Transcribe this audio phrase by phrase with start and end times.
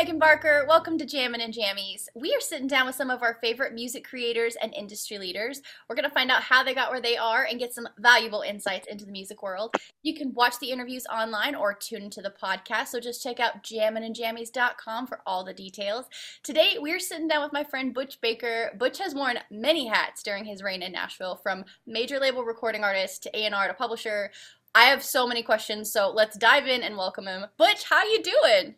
[0.00, 0.64] Megan Barker.
[0.66, 2.08] Welcome to Jammin' and Jammies.
[2.14, 5.60] We are sitting down with some of our favorite music creators and industry leaders.
[5.86, 8.40] We're going to find out how they got where they are and get some valuable
[8.40, 9.74] insights into the music world.
[10.02, 13.62] You can watch the interviews online or tune into the podcast, so just check out
[13.62, 16.06] jamminandjammies.com for all the details.
[16.42, 18.70] Today, we're sitting down with my friend Butch Baker.
[18.78, 23.24] Butch has worn many hats during his reign in Nashville, from major label recording artist
[23.24, 24.30] to A&R to publisher.
[24.74, 27.44] I have so many questions, so let's dive in and welcome him.
[27.58, 28.76] Butch, how you doing?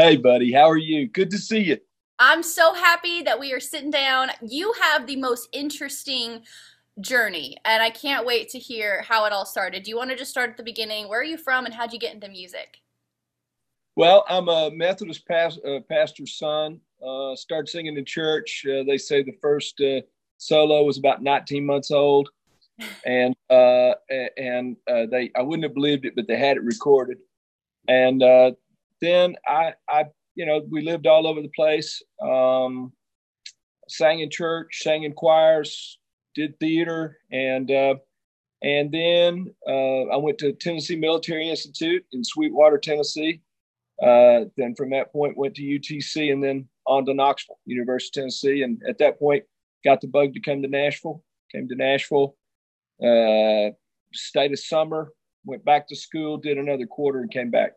[0.00, 1.08] Hey, buddy, how are you?
[1.08, 1.78] Good to see you.
[2.20, 4.28] I'm so happy that we are sitting down.
[4.40, 6.42] You have the most interesting
[7.00, 9.82] journey, and I can't wait to hear how it all started.
[9.82, 11.08] Do you want to just start at the beginning?
[11.08, 12.78] Where are you from, and how'd you get into music?
[13.96, 16.78] Well, I'm a Methodist past, uh, pastor's son.
[17.04, 18.64] Uh, started singing in church.
[18.70, 20.02] Uh, they say the first uh,
[20.36, 22.28] solo was about 19 months old,
[23.04, 23.94] and uh,
[24.36, 27.18] and uh, they I wouldn't have believed it, but they had it recorded.
[27.88, 28.22] And
[29.00, 32.02] then I, I, you know, we lived all over the place.
[32.22, 32.92] Um,
[33.88, 35.98] sang in church, sang in choirs,
[36.34, 37.94] did theater, and uh,
[38.62, 43.40] and then uh, I went to Tennessee Military Institute in Sweetwater, Tennessee.
[44.02, 48.24] Uh, then from that point went to UTC and then on to Knoxville, University of
[48.24, 48.62] Tennessee.
[48.62, 49.44] And at that point,
[49.84, 51.22] got the bug to come to Nashville.
[51.52, 52.36] Came to Nashville,
[53.02, 53.72] uh,
[54.12, 55.12] stayed a summer,
[55.46, 57.72] went back to school, did another quarter, and came back.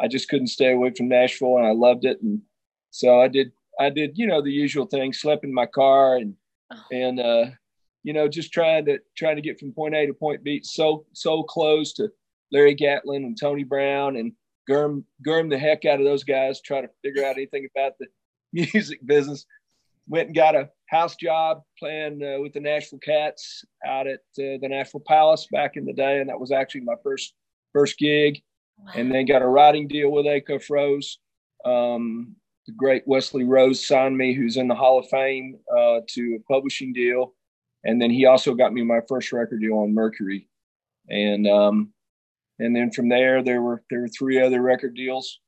[0.00, 2.20] I just couldn't stay away from Nashville, and I loved it.
[2.22, 2.42] And
[2.90, 3.52] so I did.
[3.78, 6.34] I did, you know, the usual thing: slept in my car and
[6.72, 6.82] oh.
[6.92, 7.46] and uh,
[8.02, 10.60] you know, just trying to trying to get from point A to point B.
[10.62, 12.10] So so close to
[12.52, 14.32] Larry Gatlin and Tony Brown and
[14.68, 16.60] Gurm Gurm the heck out of those guys.
[16.60, 18.06] Try to figure out anything about the
[18.52, 19.46] music business.
[20.08, 24.54] Went and got a house job playing uh, with the Nashville Cats out at uh,
[24.60, 27.34] the Nashville Palace back in the day, and that was actually my first
[27.72, 28.40] first gig
[28.94, 31.18] and then got a writing deal with Acuff Rose.
[31.64, 36.38] Um, the great Wesley Rose signed me, who's in the Hall of Fame, uh, to
[36.38, 37.34] a publishing deal,
[37.84, 40.48] and then he also got me my first record deal on Mercury,
[41.08, 41.92] and um,
[42.58, 45.40] and then from there there were there were three other record deals,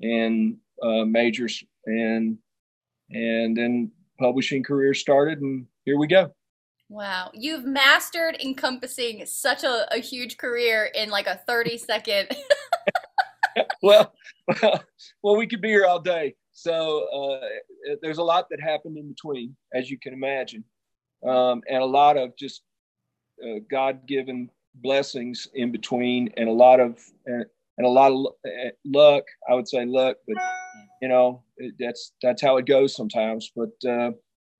[0.00, 2.38] and uh, majors, and
[3.10, 6.32] and then publishing career started, and here we go.
[6.92, 7.30] Wow.
[7.32, 12.28] You've mastered encompassing such a, a huge career in like a 30 second.
[13.82, 14.12] well,
[14.46, 14.84] well,
[15.22, 16.34] well, we could be here all day.
[16.52, 20.64] So uh, there's a lot that happened in between, as you can imagine,
[21.26, 22.60] um, and a lot of just
[23.42, 27.44] uh, God-given blessings in between, and a lot of uh,
[27.78, 29.24] and a lot of uh, luck.
[29.48, 30.36] I would say luck, but
[31.00, 33.50] you know it, that's that's how it goes sometimes.
[33.56, 34.10] But uh,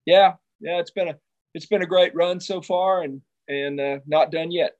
[0.07, 1.19] yeah, yeah, it's been a
[1.55, 4.77] it's been a great run so far, and and uh, not done yet.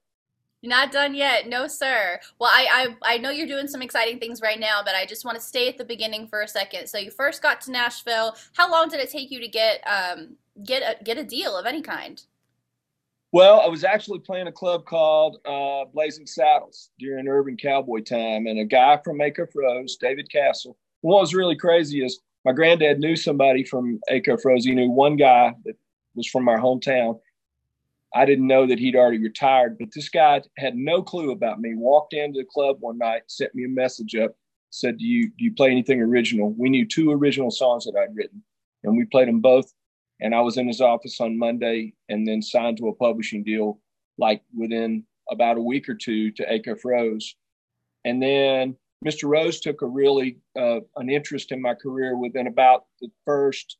[0.65, 2.19] Not done yet, no sir.
[2.39, 5.25] Well, I, I I know you're doing some exciting things right now, but I just
[5.25, 6.87] want to stay at the beginning for a second.
[6.87, 8.35] So you first got to Nashville.
[8.53, 11.65] How long did it take you to get um get a get a deal of
[11.65, 12.23] any kind?
[13.33, 18.45] Well, I was actually playing a club called uh, Blazing Saddles during Urban Cowboy time,
[18.45, 20.77] and a guy from Acuff Rose, David Castle.
[21.01, 24.65] What was really crazy is my granddad knew somebody from Acuff Rose.
[24.65, 25.75] He knew one guy that
[26.15, 27.19] was from our hometown.
[28.15, 31.73] I didn't know that he'd already retired, but this guy had no clue about me.
[31.75, 34.35] Walked into the club one night, sent me a message up,
[34.69, 38.15] said, "Do you do you play anything original?" We knew two original songs that I'd
[38.15, 38.43] written,
[38.83, 39.73] and we played them both.
[40.21, 43.79] And I was in his office on Monday, and then signed to a publishing deal
[44.17, 47.35] like within about a week or two to Acuff Rose.
[48.05, 48.75] And then
[49.05, 49.27] Mr.
[49.27, 53.77] Rose took a really uh, an interest in my career within about the first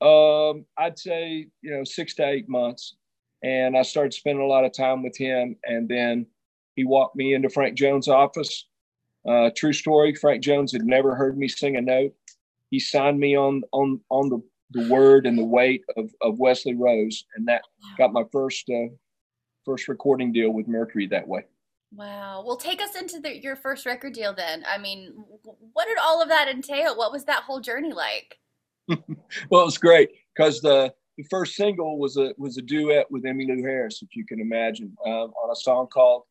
[0.00, 2.96] um, I'd say, you know, six to eight months.
[3.42, 5.56] And I started spending a lot of time with him.
[5.64, 6.26] And then
[6.74, 8.66] he walked me into Frank Jones' office.
[9.28, 10.14] Uh, true story.
[10.14, 12.14] Frank Jones had never heard me sing a note.
[12.70, 16.74] He signed me on on on the, the word and the weight of, of Wesley
[16.74, 17.62] Rose, and that
[17.96, 18.88] got my first uh,
[19.64, 21.44] first recording deal with Mercury that way.
[21.94, 22.42] Wow.
[22.46, 24.64] Well, take us into the, your first record deal then.
[24.68, 25.12] I mean,
[25.72, 26.96] what did all of that entail?
[26.96, 28.38] What was that whole journey like?
[29.50, 33.24] well, it was great because the the first single was a was a duet with
[33.24, 36.22] Emmylou Harris, if you can imagine, um, on a song called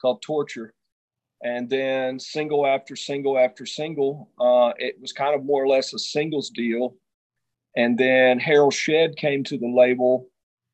[0.00, 0.74] called Torture,
[1.42, 5.94] and then single after single after single, uh, it was kind of more or less
[5.94, 6.96] a singles deal,
[7.76, 10.28] and then Harold Shedd came to the label,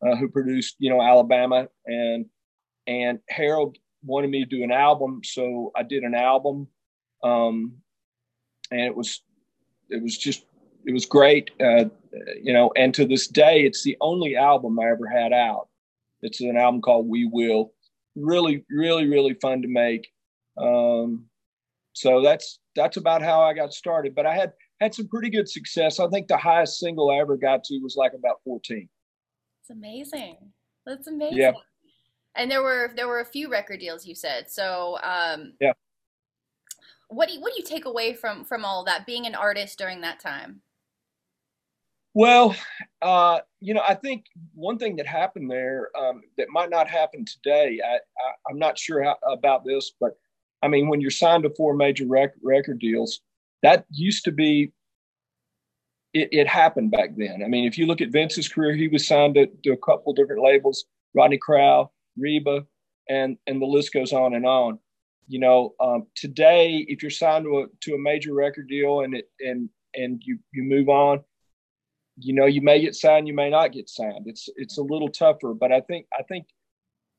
[0.05, 2.27] uh, who produced you know Alabama, and
[2.87, 6.69] and Harold wanted me to do an album, so I did an album,
[7.23, 7.75] um,
[8.71, 9.23] and it was
[9.91, 10.45] it was just
[10.89, 11.51] it was great.
[11.61, 11.85] Uh,
[12.43, 15.69] you know, and to this day, it's the only album I ever had out.
[16.23, 17.75] It's an album called We Will.
[18.17, 20.09] Really, really, really fun to make.
[20.57, 21.27] Um,
[21.93, 24.15] so that's that's about how I got started.
[24.15, 26.01] But I had had some pretty good success.
[26.01, 28.89] I think the highest single I ever got to was like about 14.
[29.61, 30.39] It's amazing.
[30.87, 31.37] That's amazing.
[31.37, 31.53] Yeah.
[32.35, 34.51] And there were there were a few record deals you said.
[34.51, 35.73] So um, yeah.
[37.11, 39.79] What do you, what do you take away from from all that being an artist
[39.79, 40.63] during that time?
[42.19, 42.57] Well,
[43.01, 47.25] uh, you know, I think one thing that happened there um, that might not happen
[47.25, 47.79] today.
[47.81, 50.19] I, I am not sure how, about this, but
[50.61, 53.21] I mean, when you're signed to four major rec- record deals,
[53.63, 54.73] that used to be
[56.13, 57.41] it, it, happened back then.
[57.45, 60.13] I mean, if you look at Vince's career, he was signed to, to a couple
[60.13, 62.67] different labels, Rodney Crowell, Reba,
[63.09, 64.81] and and the list goes on and on.
[65.29, 69.15] You know, um, today, if you're signed to a to a major record deal and
[69.15, 71.21] it and and you you move on,
[72.21, 74.27] you know, you may get signed, you may not get signed.
[74.27, 76.47] It's it's a little tougher, but I think I think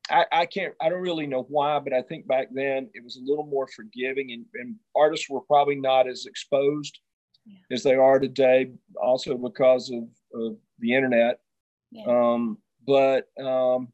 [0.10, 3.16] I, I can't I don't really know why, but I think back then it was
[3.16, 7.00] a little more forgiving and, and artists were probably not as exposed
[7.46, 7.58] yeah.
[7.72, 10.04] as they are today, also because of,
[10.34, 11.40] of the internet.
[11.92, 12.06] Yeah.
[12.08, 13.90] Um, but um,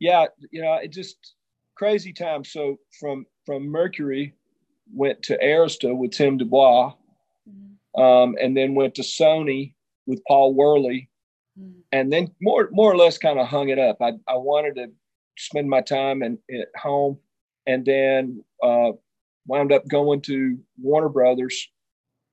[0.00, 1.34] yeah, you know, it just
[1.76, 2.44] crazy time.
[2.44, 4.34] So from from Mercury,
[4.92, 6.92] went to Arista with Tim Dubois,
[7.48, 8.00] mm-hmm.
[8.00, 9.74] um, and then went to Sony
[10.12, 11.08] with Paul Worley,
[11.58, 11.80] mm-hmm.
[11.90, 13.96] and then more more or less kind of hung it up.
[14.00, 14.88] I I wanted to
[15.38, 17.18] spend my time in, at home,
[17.66, 18.92] and then uh,
[19.46, 21.68] wound up going to Warner Brothers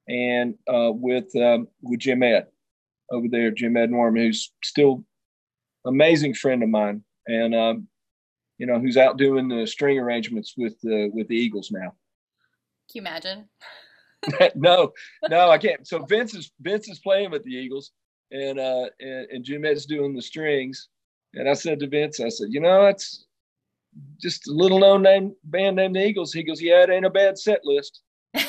[0.10, 2.48] and uh, with um, with Jim Ed
[3.12, 5.06] over there, Jim Ed Norman, who's still
[5.86, 7.88] amazing friend of mine, and um,
[8.58, 11.94] you know who's out doing the string arrangements with the with the Eagles now.
[12.92, 13.46] Can you imagine?
[14.56, 14.92] no,
[15.30, 15.88] no, I can't.
[15.88, 17.92] So Vince is Vince is playing with the Eagles,
[18.32, 20.90] and uh, and, and Jim Ed's doing the strings.
[21.34, 23.26] And I said to Vince, I said, you know, it's
[24.20, 26.34] just a little known name band named the Eagles.
[26.34, 28.02] He goes, yeah, it ain't a bad set list.
[28.34, 28.46] and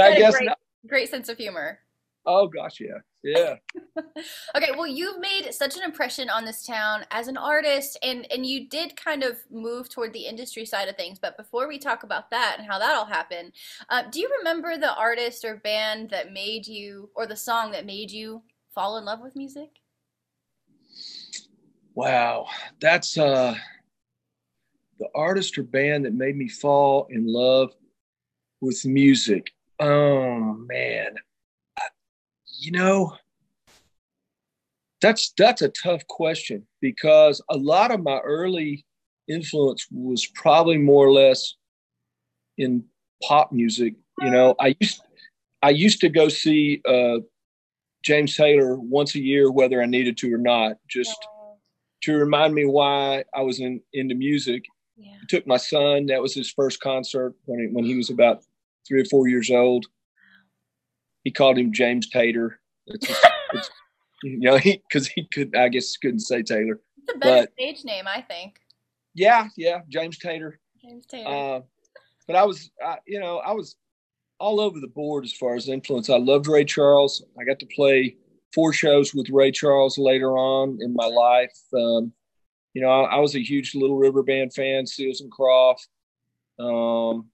[0.00, 0.58] I guess great, not.
[0.86, 1.80] great sense of humor.
[2.26, 3.54] Oh gosh, yeah, yeah.
[4.56, 8.44] okay, well, you've made such an impression on this town as an artist, and and
[8.44, 11.18] you did kind of move toward the industry side of things.
[11.18, 13.52] But before we talk about that and how that all happened,
[13.88, 17.86] uh, do you remember the artist or band that made you, or the song that
[17.86, 18.42] made you
[18.74, 19.70] fall in love with music?
[21.94, 22.46] Wow,
[22.80, 23.54] that's uh,
[24.98, 27.72] the artist or band that made me fall in love
[28.60, 29.50] with music?
[29.80, 31.14] Oh man,
[32.60, 33.16] you know,
[35.00, 38.84] that's that's a tough question because a lot of my early
[39.28, 41.54] influence was probably more or less
[42.58, 42.84] in
[43.22, 43.94] pop music.
[44.20, 45.02] You know, I used
[45.62, 47.20] I used to go see uh,
[48.04, 51.16] James Taylor once a year, whether I needed to or not, just
[52.02, 54.64] to remind me why I was in into music.
[54.98, 55.12] Yeah.
[55.12, 56.06] I took my son.
[56.06, 58.42] That was his first concert when he, when he was about
[58.86, 59.86] three or four years old.
[61.30, 62.58] He called him James Tater.
[62.88, 63.70] It's, just, it's
[64.24, 66.80] you know, he because he could, I guess, couldn't say Taylor.
[66.98, 68.58] It's a better but, stage name, I think.
[69.14, 70.58] Yeah, yeah, James Tater.
[70.82, 71.28] James Tater.
[71.28, 71.60] Uh,
[72.26, 73.76] but I was, I, you know, I was
[74.40, 76.10] all over the board as far as influence.
[76.10, 77.24] I loved Ray Charles.
[77.40, 78.16] I got to play
[78.52, 81.56] four shows with Ray Charles later on in my life.
[81.72, 82.12] Um,
[82.74, 85.86] you know, I, I, was a huge Little River Band fan, Seals and Crofts.
[86.58, 87.28] Um,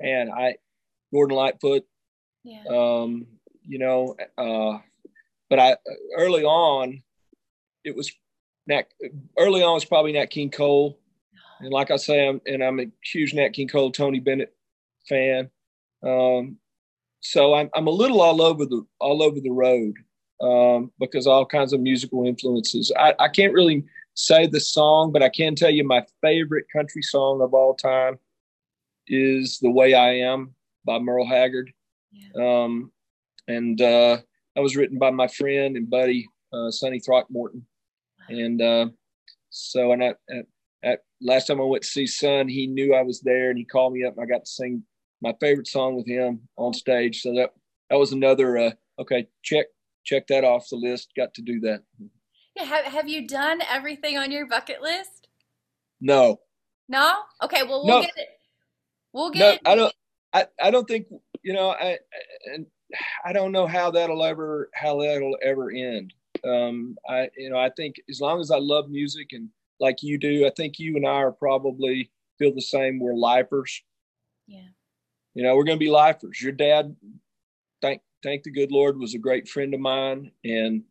[0.00, 0.56] and I
[1.10, 1.86] Gordon Lightfoot.
[2.44, 2.64] Yeah.
[2.68, 3.26] Um,
[3.66, 4.78] you know, uh,
[5.50, 5.76] but I
[6.16, 7.02] early on,
[7.84, 8.12] it was
[8.66, 8.84] Nat.
[9.38, 10.98] Early on was probably Nat King Cole,
[11.60, 14.54] and like I say, I'm and I'm a huge Nat King Cole, Tony Bennett
[15.08, 15.50] fan.
[16.02, 16.58] Um,
[17.20, 19.94] so I'm I'm a little all over the all over the road
[20.40, 22.92] um, because all kinds of musical influences.
[22.96, 27.02] I, I can't really say the song, but I can tell you my favorite country
[27.02, 28.18] song of all time
[29.06, 30.54] is The Way I Am
[30.84, 31.72] by Merle Haggard.
[32.12, 32.64] Yeah.
[32.64, 32.92] Um,
[33.46, 34.18] and uh,
[34.54, 37.66] that was written by my friend and buddy, uh, Sonny Throckmorton.
[38.28, 38.88] And uh,
[39.50, 40.46] so, and at, at,
[40.82, 43.64] at, last time I went to see Son, he knew I was there and he
[43.64, 44.82] called me up and I got to sing
[45.22, 47.22] my favorite song with him on stage.
[47.22, 47.50] So that,
[47.90, 49.66] that was another, uh, okay, check,
[50.04, 51.12] check that off the list.
[51.16, 51.82] Got to do that.
[51.98, 52.64] Yeah.
[52.64, 55.28] Have, have you done everything on your bucket list?
[56.00, 56.40] No.
[56.88, 57.20] No?
[57.42, 57.62] Okay.
[57.62, 58.02] Well, we'll no.
[58.02, 58.28] get it
[59.12, 59.62] We'll get.
[59.64, 59.94] No, I don't.
[60.32, 61.06] I, I don't think
[61.42, 61.70] you know.
[61.70, 61.98] I
[62.52, 62.66] and
[63.24, 66.14] I don't know how that'll ever how that'll ever end.
[66.44, 69.48] Um, I you know I think as long as I love music and
[69.80, 72.98] like you do, I think you and I are probably feel the same.
[72.98, 73.82] We're lifers.
[74.46, 74.68] Yeah.
[75.34, 76.40] You know, we're going to be lifers.
[76.42, 76.96] Your dad,
[77.80, 80.82] thank thank the good Lord, was a great friend of mine, and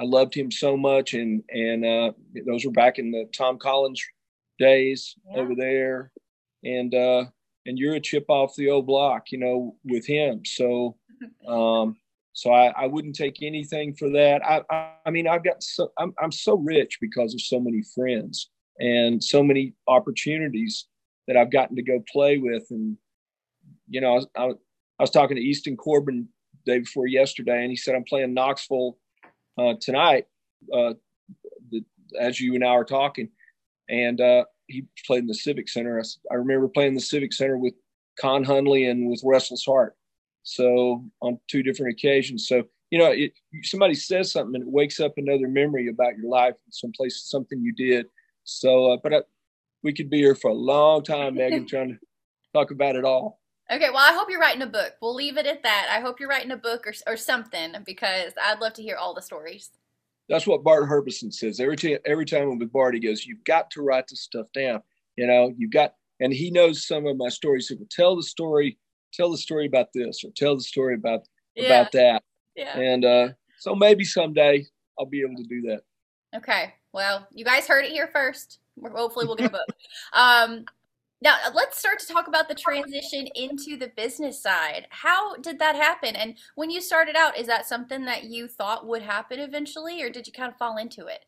[0.00, 1.14] I loved him so much.
[1.14, 2.12] And and uh,
[2.46, 4.02] those were back in the Tom Collins
[4.58, 5.40] days yeah.
[5.40, 6.12] over there
[6.64, 7.24] and uh,
[7.70, 10.44] and you're a chip off the old block, you know, with him.
[10.44, 10.96] So,
[11.48, 11.96] um,
[12.32, 14.44] so I, I wouldn't take anything for that.
[14.44, 17.82] I, I, I mean, I've got so I'm I'm so rich because of so many
[17.94, 18.50] friends
[18.80, 20.86] and so many opportunities
[21.28, 22.66] that I've gotten to go play with.
[22.70, 22.96] And
[23.88, 26.28] you know, I, I, I was talking to Easton Corbin
[26.66, 28.98] day before yesterday, and he said I'm playing Knoxville
[29.58, 30.26] uh, tonight.
[30.72, 30.94] Uh,
[31.70, 31.84] the,
[32.18, 33.28] as you and I are talking,
[33.88, 36.00] and uh, he played in the Civic Center.
[36.00, 37.74] I, I remember playing the Civic Center with
[38.20, 39.96] Con Hunley and with Restless Heart.
[40.42, 42.48] So on two different occasions.
[42.48, 46.28] So you know, it, somebody says something and it wakes up another memory about your
[46.28, 48.06] life, someplace, something you did.
[48.44, 49.20] So, uh, but I,
[49.82, 51.98] we could be here for a long time, Megan, trying to
[52.52, 53.40] talk about it all.
[53.72, 54.94] Okay, well, I hope you're writing a book.
[55.00, 55.86] We'll leave it at that.
[55.88, 59.14] I hope you're writing a book or, or something because I'd love to hear all
[59.14, 59.70] the stories.
[60.30, 61.58] That's what Bart Herbison says.
[61.58, 64.46] Every time, every time I'm with Bart, he goes, "You've got to write this stuff
[64.54, 64.80] down."
[65.16, 67.68] You know, you've got, and he knows some of my stories.
[67.68, 68.78] He will tell the story,
[69.12, 71.64] tell the story about this, or tell the story about yeah.
[71.64, 72.22] about that.
[72.54, 72.78] Yeah.
[72.78, 74.64] And uh, so maybe someday
[74.98, 75.80] I'll be able to do that.
[76.36, 76.74] Okay.
[76.92, 78.60] Well, you guys heard it here first.
[78.80, 79.66] Hopefully, we'll get a book.
[80.12, 80.64] um,
[81.22, 84.86] now, let's start to talk about the transition into the business side.
[84.88, 86.16] How did that happen?
[86.16, 90.08] And when you started out, is that something that you thought would happen eventually, or
[90.08, 91.26] did you kind of fall into it?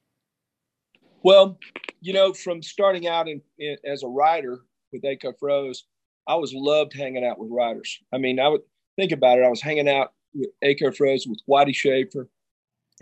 [1.23, 1.59] Well,
[2.01, 5.85] you know, from starting out in, in, as a writer with Acuff Rose,
[6.27, 8.01] I was loved hanging out with writers.
[8.15, 8.63] I mean, I would
[8.97, 9.45] think about it.
[9.45, 12.31] I was hanging out with Acuff Rose with Whitey Shafer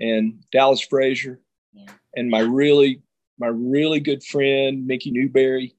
[0.00, 1.40] and Dallas Frazier,
[1.72, 1.86] yeah.
[2.16, 3.00] and my really,
[3.38, 5.76] my really good friend Mickey Newbury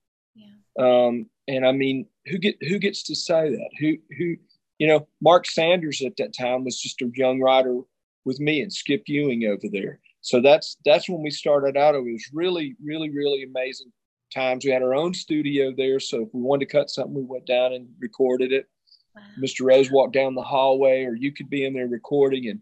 [0.82, 3.70] um, and I mean, who get who gets to say that?
[3.80, 4.36] Who who
[4.80, 5.08] you know?
[5.22, 7.82] Mark Sanders at that time was just a young writer
[8.26, 10.00] with me and Skip Ewing over there.
[10.22, 11.96] So that's that's when we started out.
[11.96, 13.92] It was really really really amazing
[14.34, 14.66] times.
[14.66, 17.46] We had our own studio there, so if we wanted to cut something, we went
[17.46, 18.68] down and recorded it.
[19.16, 19.22] Wow.
[19.44, 19.66] Mr.
[19.66, 22.62] Rose walked down the hallway, or you could be in there recording, and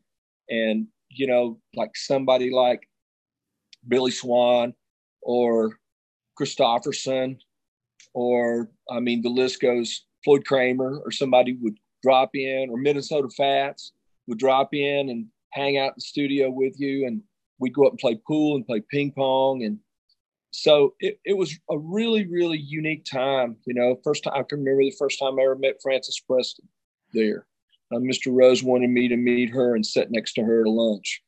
[0.49, 2.87] and you know, like somebody like
[3.87, 4.73] Billy Swan
[5.21, 5.77] or
[6.39, 7.37] Kristofferson
[8.13, 10.05] or I mean, the list goes.
[10.23, 13.93] Floyd Cramer or somebody would drop in, or Minnesota Fats
[14.27, 17.21] would drop in and hang out in the studio with you, and
[17.59, 19.79] we'd go up and play pool and play ping pong, and
[20.51, 23.55] so it, it was a really really unique time.
[23.65, 26.67] You know, first time I can remember the first time I ever met Frances Preston
[27.13, 27.45] there.
[27.91, 28.27] Uh, Mr.
[28.31, 31.21] Rose wanted me to meet her and sit next to her at lunch,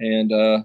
[0.00, 0.62] and uh,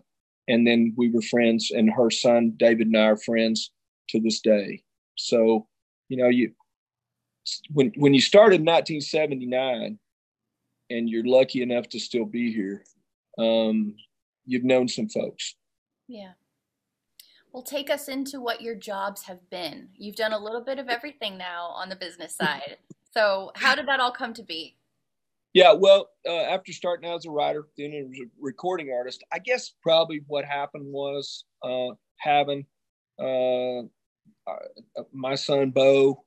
[0.48, 3.72] and then we were friends, and her son David and I are friends
[4.10, 4.84] to this day.
[5.15, 5.68] So,
[6.10, 6.53] you know, you
[7.72, 9.98] when when you start in 1979
[10.89, 12.84] and you're lucky enough to still be here,
[13.38, 13.96] um,
[14.46, 15.56] you've known some folks.
[16.08, 16.34] Yeah.
[17.51, 19.89] Well, take us into what your jobs have been.
[19.96, 22.77] You've done a little bit of everything now on the business side.
[23.13, 24.77] So, how did that all come to be?
[25.53, 29.39] Yeah, well, uh, after starting out as a writer, then as a recording artist, I
[29.39, 32.65] guess probably what happened was uh, having
[33.20, 33.84] uh,
[34.48, 36.24] uh, my son Bo,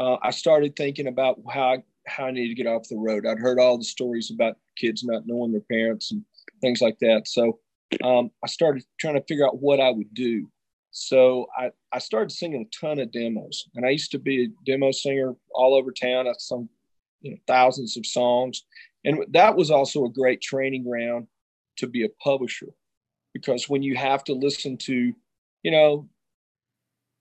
[0.00, 3.26] uh, I started thinking about how I, how I need to get off the road.
[3.26, 6.24] I'd heard all the stories about kids not knowing their parents and
[6.60, 7.28] things like that.
[7.28, 7.60] So
[8.02, 10.50] um, I started trying to figure out what I would do.
[10.90, 14.48] So I, I started singing a ton of demos, and I used to be a
[14.64, 16.28] demo singer all over town.
[16.28, 16.68] I sung
[17.20, 18.64] you know, thousands of songs,
[19.04, 21.26] and that was also a great training ground
[21.78, 22.68] to be a publisher,
[23.32, 25.12] because when you have to listen to,
[25.64, 26.08] you know,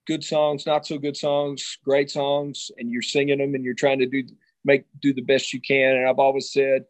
[0.05, 3.99] good songs, not so good songs, great songs, and you're singing them and you're trying
[3.99, 4.23] to do
[4.65, 5.95] make do the best you can.
[5.95, 6.85] And I've always said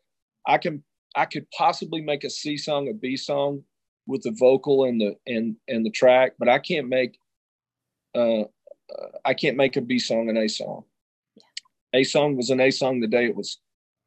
[0.47, 0.83] I can
[1.15, 3.63] I could possibly make a C song a B song
[4.07, 7.17] with the vocal and the and and the track, but I can't make
[8.15, 8.45] uh, uh
[9.25, 10.83] I can't make a B song an A song.
[11.35, 12.01] Yeah.
[12.01, 13.59] A song was an A song the day it was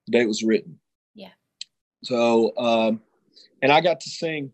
[0.07, 0.79] the day it was written.
[1.15, 1.33] Yeah.
[2.03, 3.01] So um
[3.63, 4.53] and I got to sing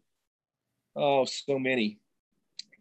[0.94, 1.99] oh so many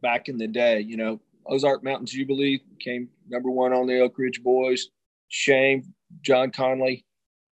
[0.02, 1.20] back in the day, you know,
[1.52, 4.88] Ozark Mountain Jubilee came number one on the Oak Ridge Boys.
[5.28, 7.04] Shame, John Conlee.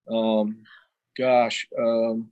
[0.10, 0.64] Um,
[1.18, 2.30] gosh, um,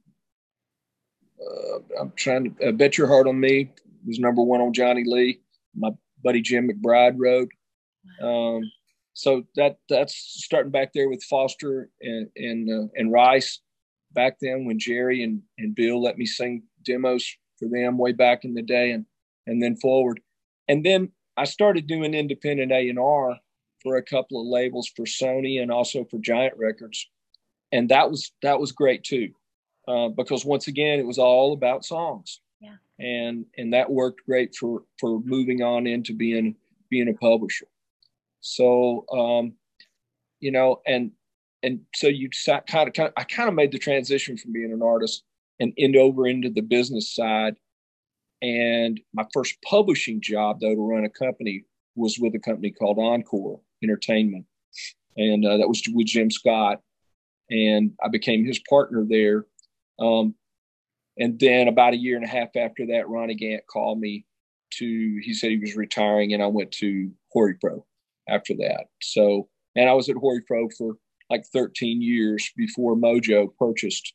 [1.40, 3.70] uh, I'm trying to uh, bet your heart on me
[4.06, 5.42] was number one on Johnny Lee.
[5.76, 5.92] My
[6.24, 7.50] buddy Jim McBride wrote.
[8.22, 8.62] Um,
[9.14, 13.60] so that that's starting back there with Foster and and uh, and Rice
[14.14, 18.46] back then when Jerry and, and Bill let me sing demos for them way back
[18.46, 19.06] in the day and
[19.46, 20.22] and then forward.
[20.70, 23.38] And then I started doing independent A and R
[23.84, 27.10] for a couple of labels for Sony and also for Giant Records,
[27.72, 29.30] and that was that was great too,
[29.88, 32.42] uh, because once again it was all about songs.
[32.60, 32.76] Yeah.
[33.00, 36.56] And and that worked great for for moving on into being
[36.90, 37.68] being a publisher.
[38.42, 39.54] So um,
[40.40, 41.12] you know, and
[41.64, 44.72] and so you kind of, kind of I kind of made the transition from being
[44.72, 45.24] an artist
[45.60, 47.56] and end over into the business side.
[48.42, 51.64] And my first publishing job, though, to run a company
[51.96, 54.46] was with a company called Encore Entertainment,
[55.16, 56.82] and uh, that was with Jim Scott,
[57.50, 59.46] and I became his partner there.
[60.00, 60.36] Um,
[61.18, 64.26] and then about a year and a half after that, Ronnie Gant called me
[64.76, 65.20] to.
[65.24, 67.86] He said he was retiring, and I went to Hori Pro
[68.30, 68.86] after that.
[69.02, 70.98] So, and I was at Hori Pro for
[71.30, 74.14] like 13 years before Mojo purchased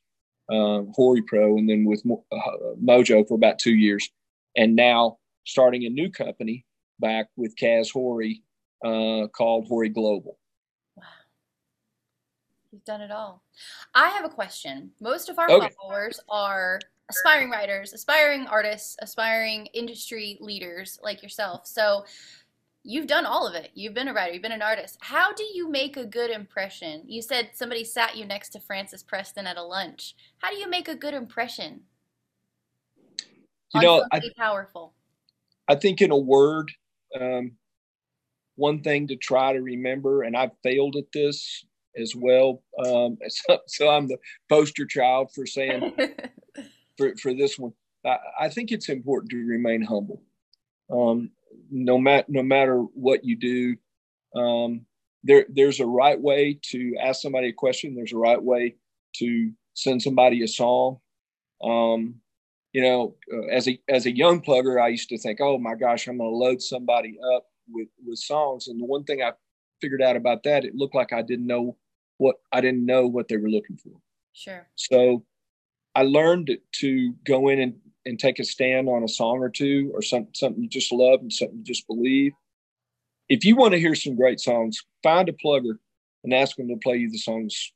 [0.52, 2.37] uh, Hori Pro, and then with uh,
[2.82, 4.09] Mojo for about two years,
[4.56, 6.64] and now starting a new company
[7.00, 8.42] back with Kaz Hori
[8.85, 10.38] uh, called Hori Global.
[10.97, 11.04] Wow,
[12.71, 13.42] you've done it all.
[13.94, 14.90] I have a question.
[15.00, 15.71] Most of our okay.
[15.80, 16.80] followers are
[17.11, 21.66] aspiring writers, aspiring artists, aspiring industry leaders like yourself.
[21.66, 22.04] So
[22.85, 23.71] you've done all of it.
[23.75, 24.99] You've been a writer, you've been an artist.
[25.01, 27.03] How do you make a good impression?
[27.07, 30.15] You said somebody sat you next to Frances Preston at a lunch.
[30.39, 31.83] How do you make a good impression?
[33.75, 34.93] You know, I, powerful.
[35.69, 36.71] I think in a word,
[37.19, 37.53] um,
[38.57, 41.65] one thing to try to remember, and I've failed at this
[41.99, 42.62] as well.
[42.85, 45.95] Um, so, so, I'm the poster child for saying
[46.99, 47.73] for, for this one.
[48.05, 50.23] I, I think it's important to remain humble.
[50.91, 51.31] Um,
[51.73, 53.76] no matter no matter what you do,
[54.41, 54.87] um,
[55.25, 57.95] there there's a right way to ask somebody a question.
[57.95, 58.76] There's a right way
[59.17, 60.99] to send somebody a song.
[61.64, 62.17] Um,
[62.73, 65.75] you know, uh, as a as a young plugger, I used to think, oh my
[65.75, 68.69] gosh, I'm going to load somebody up with with songs.
[68.69, 69.33] And the one thing I
[69.81, 71.76] figured out about that, it looked like I didn't know
[72.19, 73.93] what I didn't know what they were looking for.
[74.33, 74.69] Sure.
[74.76, 75.25] So
[75.95, 79.90] I learned to go in and and take a stand on a song or two
[79.94, 82.32] or some, something you just love and something you just believe.
[83.29, 85.77] If you want to hear some great songs, find a plugger
[86.24, 87.72] and ask them to play you the songs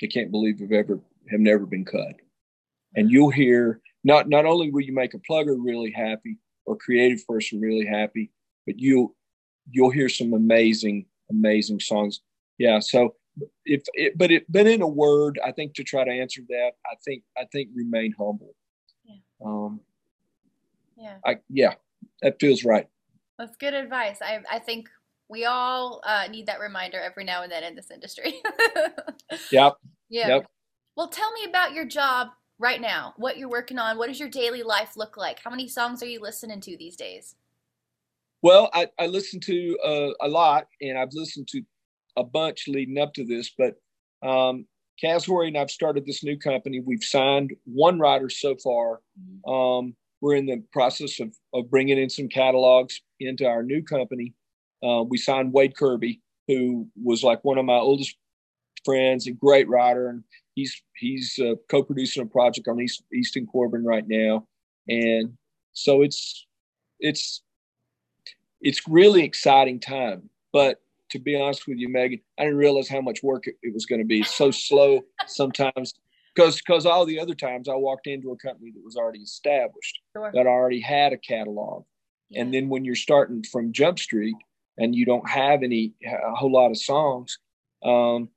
[0.00, 2.16] they can't believe have ever have never been cut.
[2.96, 7.26] And you'll hear not not only will you make a plugger really happy or creative
[7.26, 8.30] person really happy,
[8.66, 9.14] but you'll
[9.70, 12.20] you'll hear some amazing, amazing songs.
[12.58, 12.80] Yeah.
[12.80, 13.14] So
[13.64, 16.72] if it, but it, but in a word, I think to try to answer that,
[16.86, 18.54] I think I think remain humble.
[19.44, 19.80] Um,
[20.96, 21.16] yeah.
[21.24, 21.74] I yeah,
[22.22, 22.86] that feels right.
[23.38, 24.18] That's good advice.
[24.22, 24.88] I I think
[25.28, 28.34] we all uh, need that reminder every now and then in this industry.
[29.52, 29.76] yep.
[30.08, 30.28] Yeah.
[30.28, 30.46] Yep.
[30.96, 33.14] Well, tell me about your job right now.
[33.16, 33.96] What you're working on.
[33.96, 35.38] What does your daily life look like?
[35.42, 37.36] How many songs are you listening to these days?
[38.42, 41.62] Well, I, I listen to uh, a lot, and I've listened to
[42.16, 43.52] a bunch leading up to this.
[43.56, 43.76] But
[44.26, 44.66] um,
[45.02, 46.80] Kaz and I've started this new company.
[46.80, 49.00] We've signed one writer so far.
[49.18, 49.50] Mm-hmm.
[49.50, 54.34] Um, we're in the process of, of bringing in some catalogs into our new company.
[54.82, 58.16] Uh, we signed Wade Kirby, who was like one of my oldest
[58.84, 63.84] friends, a great writer, and he's he's uh, co-producing a project on East, Easton Corbin
[63.84, 64.46] right now,
[64.88, 65.36] and
[65.72, 66.46] so it's
[66.98, 67.42] it's
[68.60, 70.28] it's really exciting time.
[70.52, 73.74] But to be honest with you, Megan, I didn't realize how much work it, it
[73.74, 74.22] was going to be.
[74.22, 75.94] So slow sometimes
[76.34, 80.00] because because all the other times I walked into a company that was already established
[80.16, 80.30] sure.
[80.34, 81.84] that already had a catalog,
[82.28, 82.42] yeah.
[82.42, 84.36] and then when you're starting from Jump Street
[84.78, 87.38] and you don't have any a whole lot of songs,
[87.84, 88.28] um,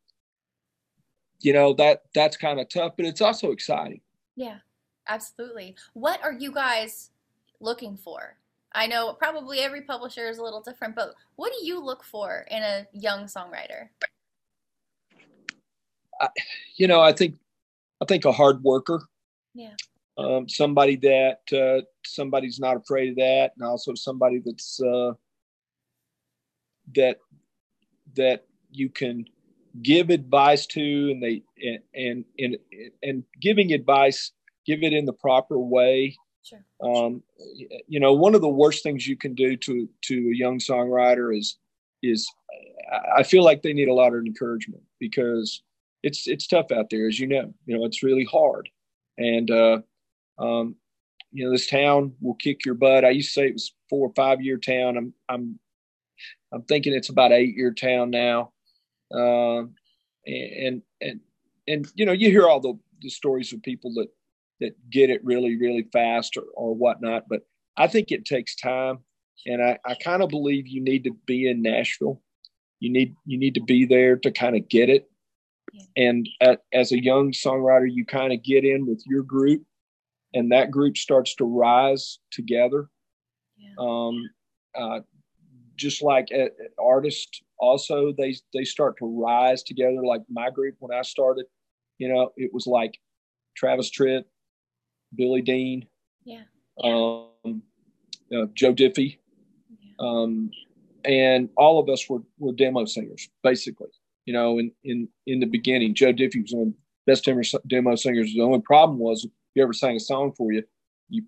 [1.40, 4.02] you know that that's kind of tough, but it's also exciting.
[4.36, 4.58] Yeah,
[5.08, 5.76] absolutely.
[5.94, 7.12] What are you guys
[7.60, 8.38] looking for?
[8.76, 12.46] I know probably every publisher is a little different, but what do you look for
[12.50, 13.90] in a young songwriter?
[16.20, 16.30] I,
[16.76, 17.36] you know, I think
[18.02, 19.04] I think a hard worker.
[19.54, 19.76] Yeah.
[20.18, 25.14] Um, somebody that uh, somebody's not afraid of that, and also somebody that's uh,
[26.96, 27.18] that
[28.16, 29.26] that you can
[29.82, 32.58] give advice to, and they and and and,
[33.02, 34.32] and giving advice,
[34.66, 36.66] give it in the proper way Sure.
[36.82, 37.24] Um,
[37.88, 41.36] you know, one of the worst things you can do to to a young songwriter
[41.38, 41.58] is
[42.02, 42.30] is
[43.16, 45.64] I feel like they need a lot of encouragement because
[46.04, 47.54] it's it's tough out there, as you know.
[47.66, 48.70] You know, it's really hard,
[49.18, 49.80] and uh,
[50.38, 50.76] um,
[51.32, 53.06] you know, this town will kick your butt.
[53.06, 54.98] I used to say it was four or five year town.
[54.98, 55.60] I'm I'm
[56.52, 58.52] I'm thinking it's about eight year town now,
[59.14, 59.64] uh,
[60.26, 61.22] and and
[61.68, 64.08] and you know, you hear all the the stories of people that
[64.64, 67.26] that get it really, really fast or, or whatnot.
[67.30, 67.42] But
[67.78, 69.00] I think it takes time.
[69.46, 72.22] And I, I kind of believe you need to be in Nashville.
[72.80, 75.10] You need you need to be there to kind of get it.
[75.72, 76.08] Yeah.
[76.08, 79.64] And at, as a young songwriter, you kind of get in with your group,
[80.34, 82.90] and that group starts to rise together.
[83.58, 83.74] Yeah.
[83.80, 84.30] Um,
[84.76, 85.00] uh,
[85.76, 90.04] just like at artists also they they start to rise together.
[90.04, 91.46] Like my group when I started,
[91.98, 93.00] you know, it was like
[93.56, 94.24] Travis Tritt,
[95.16, 95.86] Billy Dean,
[96.24, 96.44] yeah,
[96.84, 97.62] um,
[98.36, 99.20] uh, Joe Diffie,
[99.70, 99.94] yeah.
[100.00, 100.52] um,
[101.06, 103.90] and all of us were were demo singers basically.
[104.26, 107.42] You know, in in in the beginning, Joe Diffie was one of the best demo,
[107.68, 108.34] demo singers.
[108.34, 110.64] The only problem was if you ever sang a song for you,
[111.10, 111.24] you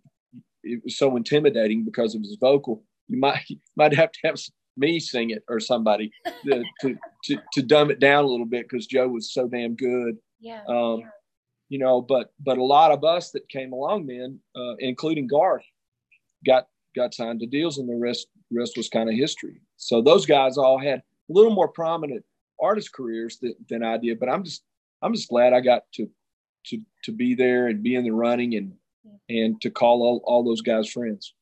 [0.63, 2.83] it was so intimidating because of his vocal.
[3.07, 4.35] You might you might have to have
[4.77, 6.11] me sing it or somebody
[6.45, 9.75] to, to, to, to dumb it down a little bit because Joe was so damn
[9.75, 10.17] good.
[10.39, 10.61] Yeah.
[10.67, 11.09] Um, yeah.
[11.69, 15.65] You know, but but a lot of us that came along then, uh, including Garth,
[16.45, 19.61] got got signed to deals, and the rest rest was kind of history.
[19.77, 22.23] So those guys all had a little more prominent
[22.61, 24.19] artist careers than, than I did.
[24.19, 24.63] But I'm just
[25.01, 26.09] I'm just glad I got to
[26.67, 28.73] to to be there and be in the running and
[29.29, 31.33] and to call all, all those guys friends.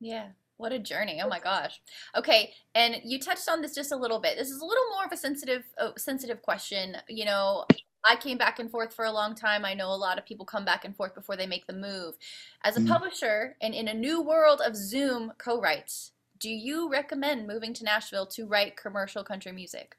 [0.00, 0.28] Yeah.
[0.56, 1.22] What a journey!
[1.24, 1.80] Oh my gosh.
[2.14, 4.36] Okay, and you touched on this just a little bit.
[4.36, 6.98] This is a little more of a sensitive, uh, sensitive question.
[7.08, 7.64] You know,
[8.04, 9.64] I came back and forth for a long time.
[9.64, 12.16] I know a lot of people come back and forth before they make the move.
[12.64, 12.88] As a mm.
[12.88, 18.26] publisher and in a new world of Zoom co-writes, do you recommend moving to Nashville
[18.26, 19.94] to write commercial country music?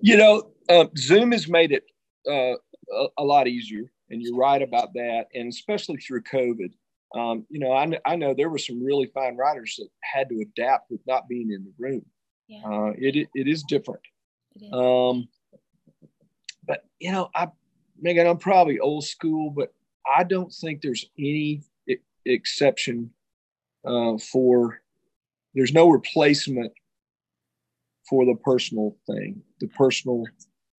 [0.00, 1.84] You know, uh, Zoom has made it
[2.28, 2.56] uh,
[2.94, 5.26] a, a lot easier and you're right about that.
[5.34, 6.72] And especially through COVID,
[7.14, 10.40] um, you know, I, I know there were some really fine writers that had to
[10.40, 12.04] adapt with not being in the room.
[12.48, 12.62] Yeah.
[12.64, 14.02] Uh, it, it is different.
[14.54, 14.72] It is.
[14.72, 15.28] Um,
[16.66, 17.48] but you know, I,
[18.00, 19.72] Megan, I'm probably old school, but
[20.16, 21.62] I don't think there's any
[22.26, 23.10] exception
[23.86, 24.80] uh, for.
[25.54, 26.72] There's no replacement
[28.08, 30.24] for the personal thing, the personal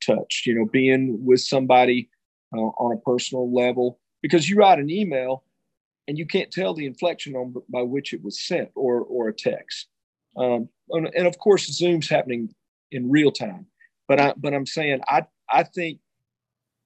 [0.05, 0.43] touch.
[0.45, 2.09] You know, being with somebody
[2.53, 5.43] uh, on a personal level because you write an email
[6.07, 9.33] and you can't tell the inflection on by which it was sent or or a
[9.33, 9.87] text.
[10.35, 12.53] Um, and, and, of course, Zoom's happening
[12.91, 13.67] in real time.
[14.13, 15.97] But I but I'm saying I I think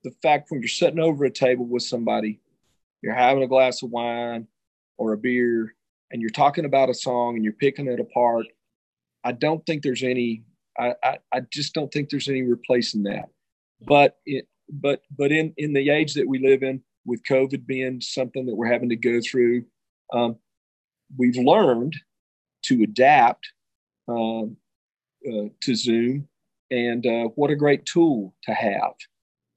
[0.05, 2.39] the fact when you're sitting over a table with somebody,
[3.01, 4.47] you're having a glass of wine
[4.97, 5.75] or a beer,
[6.09, 8.45] and you're talking about a song and you're picking it apart.
[9.25, 10.45] I don't think there's any.
[10.79, 13.27] I, I, I just don't think there's any replacing that.
[13.81, 17.99] But it, but but in in the age that we live in, with COVID being
[17.99, 19.65] something that we're having to go through,
[20.13, 20.37] um,
[21.17, 21.97] we've learned
[22.67, 23.51] to adapt
[24.07, 26.29] uh, uh, to Zoom,
[26.71, 28.93] and uh, what a great tool to have,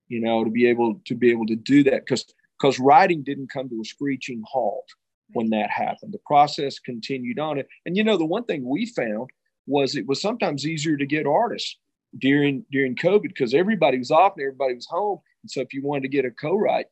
[0.09, 2.25] you know, to be able to be able to do that because
[2.61, 4.89] because writing didn't come to a screeching halt
[5.33, 6.13] when that happened.
[6.13, 9.31] The process continued on it, and you know, the one thing we found
[9.67, 11.77] was it was sometimes easier to get artists
[12.19, 15.21] during during COVID because everybody was off and everybody was home.
[15.43, 16.87] And so if you wanted to get a co-write,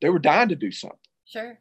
[0.00, 0.98] they were dying to do something.
[1.26, 1.58] Sure.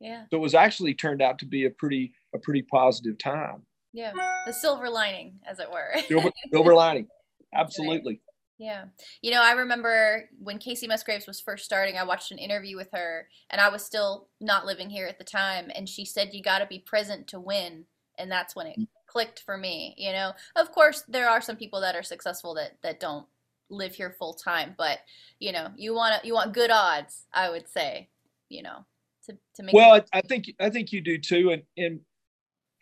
[0.00, 0.24] Yeah.
[0.30, 3.62] So it was actually turned out to be a pretty a pretty positive time.
[3.96, 4.12] Yeah.
[4.44, 5.98] The silver lining, as it were.
[6.06, 7.08] silver, silver lining.
[7.54, 8.20] Absolutely.
[8.58, 8.84] Yeah.
[9.22, 12.90] You know, I remember when Kacey Musgraves was first starting, I watched an interview with
[12.92, 16.42] her and I was still not living here at the time and she said you
[16.42, 17.86] got to be present to win
[18.18, 18.84] and that's when it mm-hmm.
[19.06, 20.32] clicked for me, you know.
[20.56, 23.26] Of course, there are some people that are successful that that don't
[23.70, 24.98] live here full time, but
[25.38, 28.08] you know, you want you want good odds, I would say,
[28.48, 28.84] you know,
[29.26, 29.74] to to make.
[29.74, 32.00] Well, I, I think I think you do too, and and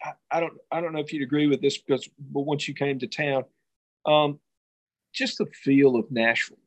[0.05, 2.75] I, I, don't I don't know if you'd agree with this because but once you
[2.75, 3.45] came to town,
[4.07, 4.38] um,
[5.12, 6.59] just the feel of Nashville.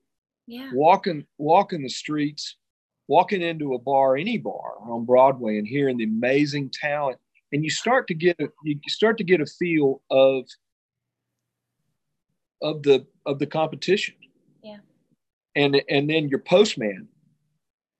[0.48, 0.72] Yeah.
[0.74, 2.56] Walking walking the streets,
[3.08, 7.20] walking into a bar, any bar on Broadway, and hearing the amazing talent
[7.52, 10.46] and you start to get a, you start to get a feel of
[12.62, 14.16] of the of the competition.
[14.64, 14.78] Yeah.
[15.56, 17.08] And and then your postman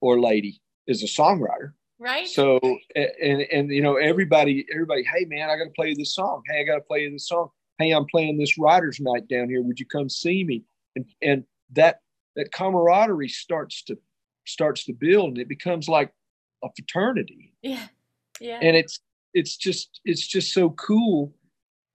[0.02, 1.74] or lady is a songwriter.
[2.00, 2.28] Right.
[2.28, 2.60] So
[2.96, 6.44] and and you know everybody everybody hey man I got to play this song.
[6.48, 7.50] Hey I got to play this song.
[7.80, 9.62] Hey I'm playing this writers night down here.
[9.62, 10.64] Would you come see me?
[10.96, 12.02] And and that
[12.36, 13.98] that camaraderie starts to
[14.46, 16.12] starts to build and it becomes like
[16.64, 17.54] a fraternity.
[17.62, 17.88] Yeah.
[18.40, 18.60] Yeah.
[18.62, 19.00] And it's
[19.34, 21.34] it's just it's just so cool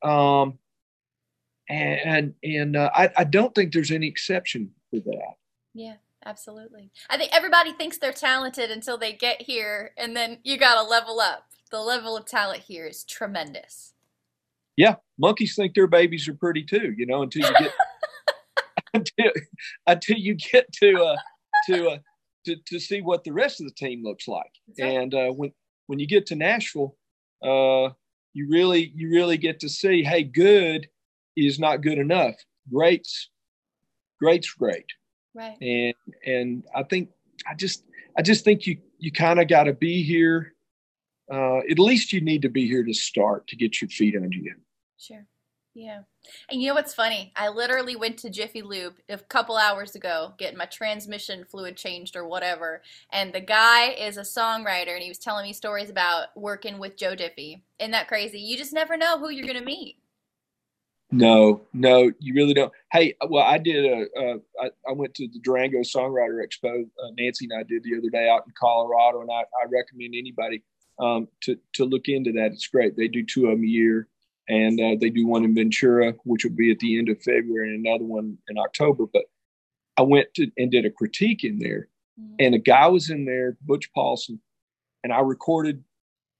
[0.03, 0.59] um
[1.69, 5.35] and and uh, I, I don't think there's any exception for that
[5.75, 6.91] yeah absolutely.
[7.09, 11.21] I think everybody thinks they're talented until they get here and then you gotta level
[11.21, 11.47] up.
[11.71, 13.95] The level of talent here is tremendous.
[14.77, 17.73] Yeah monkeys think their babies are pretty too you know until you get
[18.95, 19.33] until,
[19.87, 21.17] until you get to uh
[21.67, 21.99] to uh
[22.47, 24.51] to, to see what the rest of the team looks like.
[24.79, 25.53] And uh when
[25.87, 26.97] when you get to nashville
[27.43, 27.91] uh,
[28.35, 30.89] you really you really get to see, hey, good
[31.37, 32.35] is not good enough.
[32.73, 33.31] Great's
[34.21, 34.87] great's great.
[35.35, 35.57] Right.
[35.61, 35.95] And
[36.27, 37.11] and I think
[37.49, 37.85] I just
[38.17, 40.55] I just think you you kind of got to be here.
[41.33, 44.37] Uh, at least you need to be here to start to get your feet under
[44.37, 44.55] you.
[44.99, 45.27] Sure.
[45.75, 46.03] Yeah.
[46.51, 47.33] And you know what's funny?
[47.35, 52.15] I literally went to Jiffy Lube a couple hours ago getting my transmission fluid changed
[52.15, 52.83] or whatever.
[53.11, 56.99] And the guy is a songwriter and he was telling me stories about working with
[56.99, 57.63] Joe Diffie.
[57.79, 58.39] Isn't that crazy?
[58.39, 59.97] You just never know who you're going to meet.
[61.13, 62.73] No, no, you really don't.
[62.91, 64.07] Hey, well, I did a.
[64.19, 66.85] Uh, I, I went to the Durango Songwriter Expo.
[66.85, 70.15] Uh, Nancy and I did the other day out in Colorado, and I, I recommend
[70.17, 70.63] anybody
[70.99, 72.53] um, to to look into that.
[72.53, 72.97] It's great.
[72.97, 74.09] They do two of them a year,
[74.49, 77.75] and uh, they do one in Ventura, which will be at the end of February,
[77.75, 79.05] and another one in October.
[79.13, 79.25] But
[79.99, 82.37] I went to and did a critique in there, mm-hmm.
[82.39, 84.41] and a guy was in there, Butch Paulson,
[85.05, 85.85] and I recorded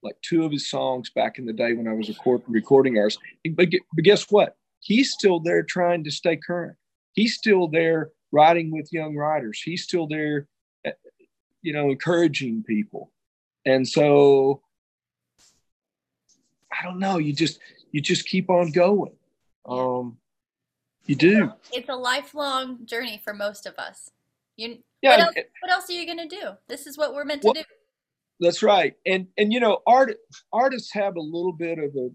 [0.03, 3.19] like two of his songs back in the day when I was record, recording ours.
[3.55, 4.57] But, but guess what?
[4.83, 6.77] He's still there trying to stay current.
[7.13, 9.63] He's still there writing with young writers.
[9.65, 10.49] He's still there,
[10.85, 10.91] eh,
[11.63, 13.13] you know, encouraging people.
[13.65, 14.61] And so
[16.73, 17.19] I don't know.
[17.19, 17.61] You just
[17.93, 19.13] you just keep on going.
[19.67, 20.17] Um,
[21.07, 21.53] you do.
[21.73, 24.11] It's a lifelong journey for most of us.
[24.57, 25.11] You, yeah.
[25.11, 26.51] What else, what else are you going to do?
[26.69, 27.63] This is what we're meant to well, do.
[28.41, 28.95] That's right.
[29.07, 30.17] And and you know, art
[30.53, 32.11] artists have a little bit of a,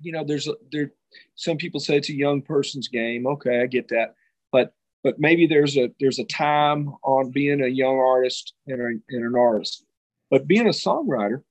[0.00, 0.92] you know, there's a there.
[1.34, 3.26] Some people say it's a young person's game.
[3.26, 4.14] Okay, I get that.
[4.52, 8.86] But but maybe there's a there's a time on being a young artist and, a,
[9.14, 9.84] and an artist.
[10.30, 11.42] But being a songwriter,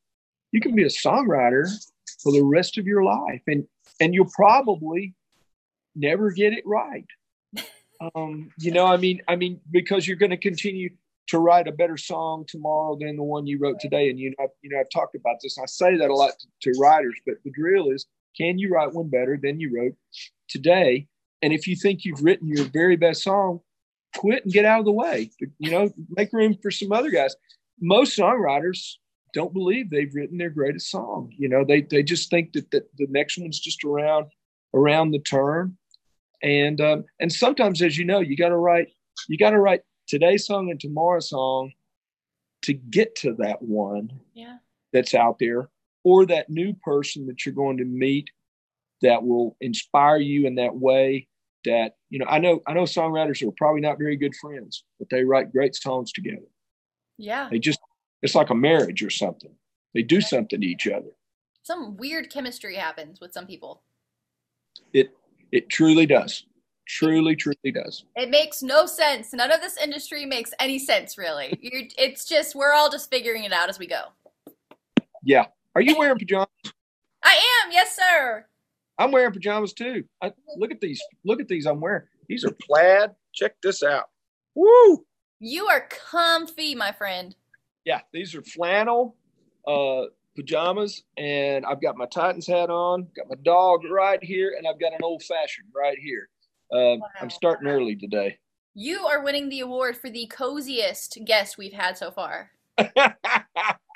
[0.52, 1.68] you can be a songwriter
[2.22, 3.66] for the rest of your life and
[4.00, 5.14] and you'll probably
[5.96, 7.06] never get it right
[8.16, 10.90] um, you know i mean i mean because you're going to continue
[11.28, 14.48] to write a better song tomorrow than the one you wrote today and you know
[14.62, 17.36] you know i've talked about this i say that a lot to, to writers but
[17.44, 18.06] the drill is
[18.38, 19.96] can you write one better than you wrote
[20.48, 21.08] today
[21.42, 23.60] and if you think you've written your very best song
[24.16, 27.36] quit and get out of the way you know make room for some other guys
[27.82, 28.96] most songwriters
[29.36, 31.30] don't believe they've written their greatest song.
[31.38, 34.28] You know, they they just think that, that the next one's just around
[34.74, 35.78] around the turn.
[36.42, 38.88] And um, and sometimes, as you know, you got to write
[39.28, 41.74] you got to write today's song and tomorrow's song
[42.64, 44.58] to get to that one yeah.
[44.94, 45.70] that's out there,
[46.06, 48.30] or that new person that you're going to meet
[49.02, 51.28] that will inspire you in that way.
[51.66, 55.10] That you know, I know I know songwriters are probably not very good friends, but
[55.10, 56.46] they write great songs together.
[57.18, 57.80] Yeah, they just
[58.22, 59.52] it's like a marriage or something.
[59.96, 61.10] They do something to each other.
[61.64, 63.82] Some weird chemistry happens with some people.
[64.94, 65.12] It
[65.52, 66.46] it truly does.
[66.88, 68.06] Truly, truly does.
[68.16, 69.34] It makes no sense.
[69.34, 71.58] None of this industry makes any sense, really.
[71.60, 74.04] You're, it's just we're all just figuring it out as we go.
[75.24, 75.46] Yeah.
[75.76, 76.48] Are you wearing pajamas?
[77.24, 77.34] I
[77.64, 77.72] am.
[77.72, 78.46] Yes, sir.
[78.98, 80.06] I'm wearing pajamas too.
[80.22, 81.02] I, look at these.
[81.26, 81.66] Look at these.
[81.66, 82.04] I'm wearing.
[82.30, 83.12] These are plaid.
[83.34, 84.06] Check this out.
[84.56, 85.06] Woo!
[85.40, 87.36] You are comfy, my friend
[87.86, 89.16] yeah, these are flannel
[89.68, 94.68] uh, pajamas, and I've got my Titans hat on, got my dog right here, and
[94.68, 96.28] I've got an old fashioned right here.
[96.74, 97.10] Uh, wow.
[97.22, 98.38] I'm starting early today.
[98.74, 102.52] You are winning the award for the coziest guest we've had so far.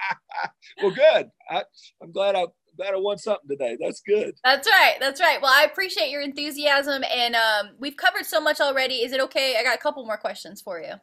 [0.81, 1.29] well, good.
[1.49, 1.63] I,
[2.01, 2.45] am glad I
[2.77, 3.77] glad I won something today.
[3.79, 4.35] That's good.
[4.43, 4.95] That's right.
[4.99, 5.41] That's right.
[5.41, 8.95] Well, I appreciate your enthusiasm, and um, we've covered so much already.
[8.95, 9.57] Is it okay?
[9.59, 10.93] I got a couple more questions for you.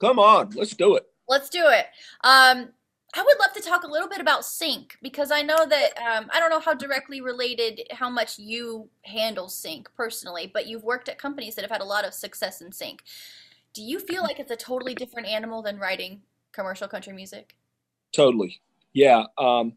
[0.00, 1.04] Come on, let's do it.
[1.28, 1.86] Let's do it.
[2.24, 2.68] Um,
[3.14, 6.30] I would love to talk a little bit about sync because I know that um,
[6.32, 11.10] I don't know how directly related how much you handle sync personally, but you've worked
[11.10, 13.02] at companies that have had a lot of success in sync.
[13.74, 16.22] Do you feel like it's a totally different animal than writing
[16.52, 17.54] commercial country music?
[18.14, 18.60] Totally.
[18.92, 19.24] Yeah.
[19.38, 19.74] Um,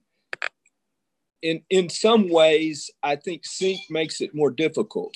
[1.42, 5.16] in in some ways, I think sync makes it more difficult.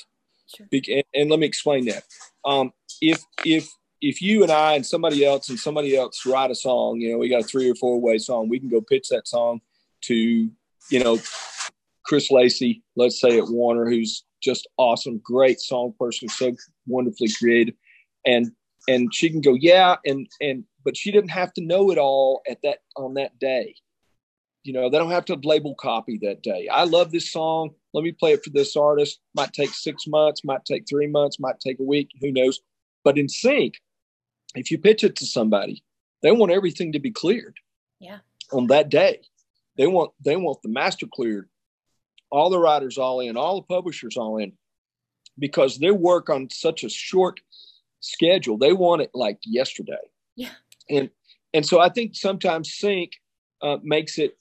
[0.56, 0.68] Sure.
[0.72, 2.04] And, and, let me explain that.
[2.46, 3.70] Um, if if
[4.02, 7.18] if you and I and somebody else and somebody else write a song, you know,
[7.18, 9.62] we got a three or four way song, we can go pitch that song
[10.02, 11.20] to, you know,
[12.04, 16.56] Chris Lacy, let's say at Warner, who's just awesome, great song person, so
[16.88, 17.76] wonderfully creative.
[18.26, 18.52] And
[18.88, 22.42] and she can go, yeah, and and but she didn't have to know it all
[22.50, 23.76] at that on that day.
[24.64, 26.68] You know, they don't have to label copy that day.
[26.68, 27.72] I love this song.
[27.94, 29.20] Let me play it for this artist.
[29.34, 32.60] Might take six months, might take three months, might take a week, who knows.
[33.04, 33.76] But in sync,
[34.56, 35.84] if you pitch it to somebody,
[36.22, 37.58] they want everything to be cleared.
[38.00, 38.20] Yeah.
[38.52, 39.22] On that day,
[39.78, 41.48] they want they want the master cleared,
[42.30, 44.54] all the writers all in, all the publishers all in,
[45.38, 47.40] because they work on such a short
[48.02, 48.58] schedule.
[48.58, 49.94] They want it like yesterday.
[50.36, 50.50] Yeah.
[50.90, 51.10] And
[51.54, 53.12] and so I think sometimes sync
[53.62, 54.38] uh, makes it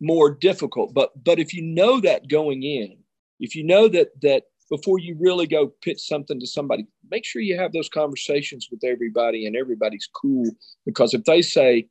[0.00, 0.94] more difficult.
[0.94, 2.98] But but if you know that going in,
[3.38, 7.42] if you know that that before you really go pitch something to somebody, make sure
[7.42, 10.48] you have those conversations with everybody and everybody's cool.
[10.86, 11.88] Because if they say,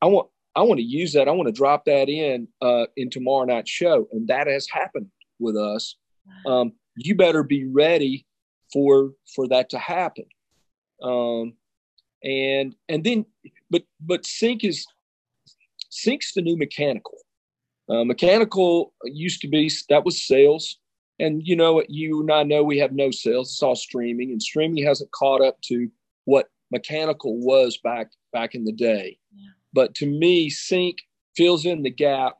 [0.00, 3.10] I want I want to use that, I want to drop that in uh, in
[3.10, 5.96] tomorrow night's show, and that has happened with us,
[6.46, 8.26] um, you better be ready
[8.72, 10.26] for for that to happen.
[11.02, 11.54] Um,
[12.24, 13.26] and and then,
[13.70, 14.86] but but sync is
[15.90, 17.18] sync's the new mechanical.
[17.88, 20.78] Uh, mechanical used to be that was sales,
[21.20, 23.50] and you know you and I know we have no sales.
[23.50, 25.88] It's all streaming, and streaming hasn't caught up to
[26.24, 29.18] what mechanical was back back in the day.
[29.36, 29.50] Yeah.
[29.74, 30.98] But to me, sync
[31.36, 32.38] fills in the gap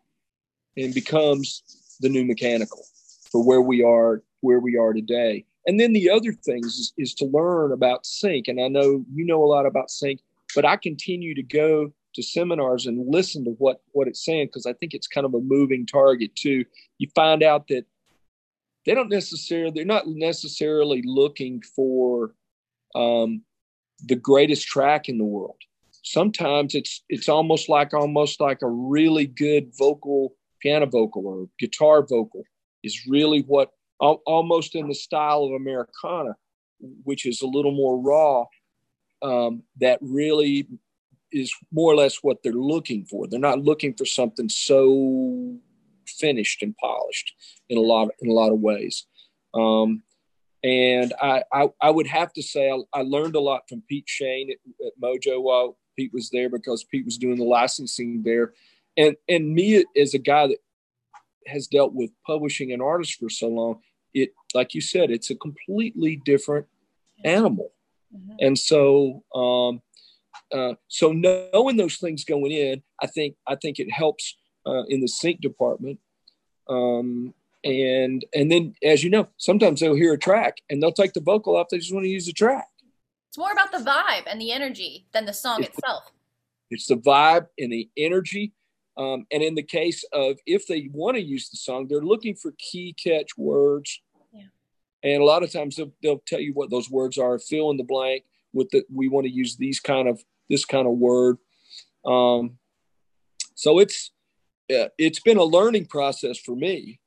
[0.77, 1.63] and becomes
[2.01, 2.85] the new mechanical
[3.31, 5.45] for where we are where we are today.
[5.67, 8.49] And then the other things is, is to learn about sync.
[8.49, 10.21] And I know you know a lot about sync,
[10.55, 14.67] but I continue to go to seminars and listen to what what it's saying because
[14.67, 16.65] I think it's kind of a moving target too.
[16.99, 17.87] You find out that
[18.87, 22.35] they don't necessarily they're not necessarily looking for
[22.95, 23.43] um,
[24.05, 25.57] the greatest track in the world.
[26.03, 32.03] Sometimes it's it's almost like almost like a really good vocal piano vocal or guitar
[32.03, 32.45] vocal
[32.83, 36.37] is really what almost in the style of Americana,
[37.05, 38.45] which is a little more raw.
[39.23, 40.67] Um, that really
[41.33, 43.27] is more or less what they're looking for.
[43.27, 45.59] They're not looking for something so
[46.07, 47.33] finished and polished
[47.69, 49.07] in a lot of, in a lot of ways.
[49.55, 50.03] Um,
[50.63, 54.09] and I, I, I would have to say I, I, learned a lot from Pete
[54.09, 58.55] Shane at, at, Mojo while Pete was there because Pete was doing the licensing there,
[58.97, 60.59] and and me as a guy that
[61.47, 63.81] has dealt with publishing an artist for so long,
[64.13, 66.67] it like you said, it's a completely different
[67.25, 67.73] animal,
[68.15, 68.37] mm-hmm.
[68.41, 69.83] and so um,
[70.53, 75.01] uh, so knowing those things going in, I think I think it helps uh, in
[75.01, 75.99] the sync department.
[76.69, 81.15] Um, and and then as you know, sometimes they'll hear a track and they'll take
[81.15, 81.69] the vocal off.
[81.71, 82.69] They just want to use the track.
[83.29, 86.05] It's more about the vibe and the energy than the song it's itself.
[86.71, 88.53] The, it's the vibe and the energy.
[88.97, 92.35] Um, and in the case of if they want to use the song, they're looking
[92.35, 94.01] for key catch words.
[94.33, 94.43] Yeah.
[95.03, 97.77] And a lot of times they'll, they'll tell you what those words are, fill in
[97.77, 101.39] the blank with the, we want to use these kind of this kind of word.
[102.05, 102.59] Um,
[103.55, 104.11] so it's
[104.71, 107.01] uh, it's been a learning process for me,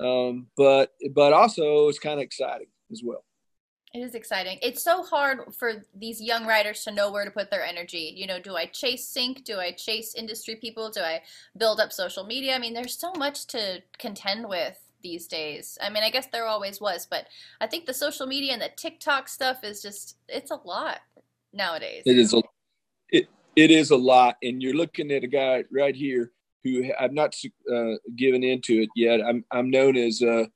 [0.00, 3.24] um, but but also it's kind of exciting as well.
[3.94, 4.58] It is exciting.
[4.60, 8.12] It's so hard for these young writers to know where to put their energy.
[8.16, 9.44] You know, do I chase sync?
[9.44, 10.90] Do I chase industry people?
[10.90, 11.22] Do I
[11.56, 12.56] build up social media?
[12.56, 15.78] I mean, there's so much to contend with these days.
[15.80, 17.28] I mean, I guess there always was, but
[17.60, 20.98] I think the social media and the TikTok stuff is just, it's a lot
[21.52, 22.02] nowadays.
[22.04, 22.42] It is a
[23.10, 26.32] it it is a lot, and you're looking at a guy right here
[26.64, 27.36] who I've not
[27.72, 29.20] uh, given into it yet.
[29.20, 30.46] I'm I'm known as uh,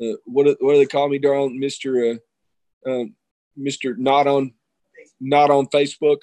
[0.00, 2.14] uh what what do they call me, darling, Mister uh,
[2.86, 3.14] um,
[3.56, 4.52] Mister Not on
[5.20, 6.18] Not on Facebook,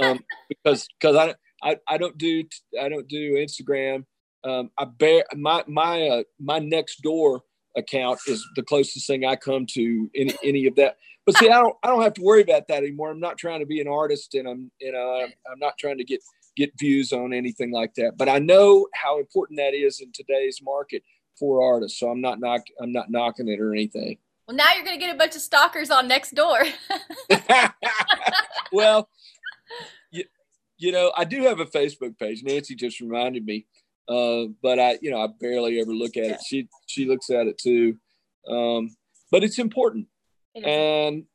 [0.00, 2.44] um, because because I, I I don't do
[2.80, 4.04] I don't do Instagram.
[4.44, 7.40] Um, I bear my my uh, my Nextdoor
[7.76, 10.96] account is the closest thing I come to any any of that.
[11.26, 13.10] But see, I don't I don't have to worry about that anymore.
[13.10, 15.98] I'm not trying to be an artist, and I'm you know I'm, I'm not trying
[15.98, 16.20] to get
[16.56, 18.16] get views on anything like that.
[18.16, 21.02] But I know how important that is in today's market
[21.38, 21.98] for artists.
[22.00, 24.18] So I'm not knock I'm not knocking it or anything.
[24.50, 26.72] Well, now you're going to get a bunch of stalkers on Nextdoor.
[28.72, 29.08] well,
[30.10, 30.24] you,
[30.76, 32.42] you know, I do have a Facebook page.
[32.42, 33.68] Nancy just reminded me.
[34.08, 36.40] Uh, but I, you know, I barely ever look at it.
[36.44, 37.96] She she looks at it too.
[38.48, 38.90] Um,
[39.30, 40.08] but it's important,
[40.56, 41.26] it and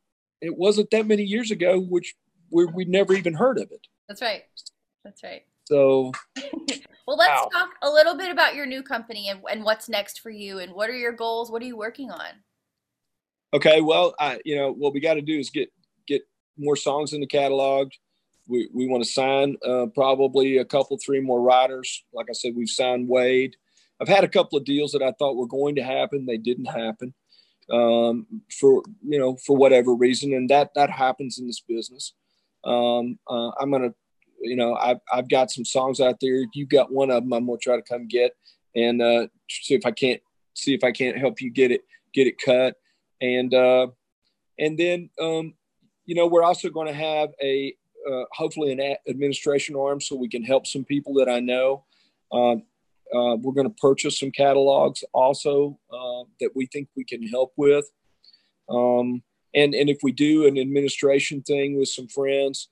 [0.42, 2.14] it wasn't that many years ago, which
[2.50, 3.86] we we never even heard of it.
[4.08, 4.42] That's right.
[5.04, 5.46] That's right.
[5.64, 6.12] So,
[7.06, 7.48] well, let's wow.
[7.50, 10.74] talk a little bit about your new company and, and what's next for you, and
[10.74, 11.50] what are your goals?
[11.50, 12.42] What are you working on?
[13.54, 15.70] Okay, well, I, you know, what we got to do is get
[16.06, 16.22] get
[16.56, 17.90] more songs in the catalog
[18.48, 22.04] we, we want to sign uh, probably a couple, three more writers.
[22.12, 23.56] Like I said, we've signed Wade.
[24.00, 26.26] I've had a couple of deals that I thought were going to happen.
[26.26, 27.14] They didn't happen
[27.72, 28.26] um,
[28.58, 30.34] for, you know, for whatever reason.
[30.34, 32.12] And that, that happens in this business.
[32.64, 33.94] Um, uh, I'm to,
[34.40, 36.44] you know, I've, I've got some songs out there.
[36.52, 38.32] You got one of them I'm to try to come get
[38.74, 40.20] and uh, see if I can't,
[40.54, 42.76] see if I can't help you get it, get it cut.
[43.20, 43.88] And, uh,
[44.58, 45.54] and then, um,
[46.04, 47.74] you know, we're also going to have a,
[48.10, 51.84] uh, hopefully an administration arm so we can help some people that I know.
[52.30, 52.56] Uh,
[53.14, 57.52] uh, we're going to purchase some catalogs also uh, that we think we can help
[57.56, 57.88] with.
[58.68, 59.22] Um,
[59.54, 62.68] and, and if we do an administration thing with some friends,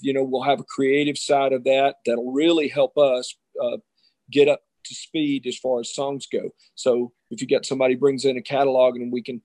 [0.00, 3.78] you know, we'll have a creative side of that that'll really help us uh,
[4.30, 6.50] get up to speed as far as songs go.
[6.74, 9.42] So if you get somebody brings in a catalog and we can,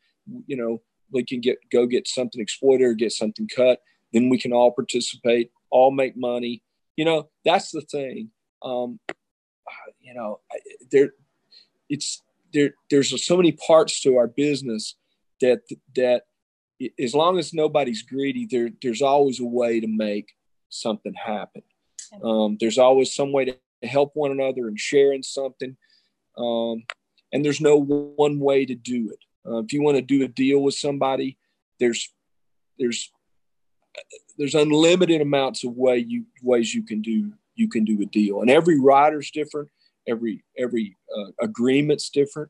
[0.47, 3.79] you know, we can get go get something exploited or get something cut
[4.13, 6.63] then we can all participate, all make money.
[6.95, 8.31] You know, that's the thing.
[8.63, 8.99] Um,
[9.99, 10.39] you know,
[10.91, 11.11] there,
[11.89, 12.21] it's
[12.53, 14.95] there there's so many parts to our business
[15.41, 15.61] that
[15.95, 16.23] that
[16.99, 20.33] as long as nobody's greedy, there there's always a way to make
[20.69, 21.63] something happen.
[22.23, 25.77] Um, there's always some way to help one another and sharing something.
[26.37, 26.83] Um,
[27.31, 29.19] and there's no one way to do it.
[29.47, 31.37] Uh, if you want to do a deal with somebody,
[31.79, 32.13] there's
[32.77, 33.11] there's
[34.37, 38.41] there's unlimited amounts of way you ways you can do you can do a deal,
[38.41, 39.69] and every writer's different.
[40.07, 42.49] Every every uh, agreement's different,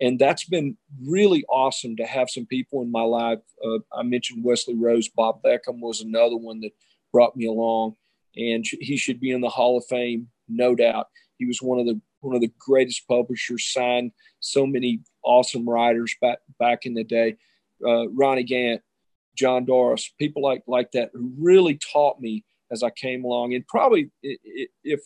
[0.00, 3.40] and that's been really awesome to have some people in my life.
[3.64, 6.70] Uh, I mentioned Wesley Rose, Bob Beckham was another one that
[7.12, 7.96] brought me along,
[8.34, 11.08] and he should be in the Hall of Fame, no doubt.
[11.38, 16.14] He was one of the one of the greatest publishers, signed so many awesome writers
[16.20, 17.36] back back in the day.
[17.86, 18.82] Uh, Ronnie Gant,
[19.36, 23.54] John Doris, people like like that who really taught me as I came along.
[23.54, 25.00] And probably if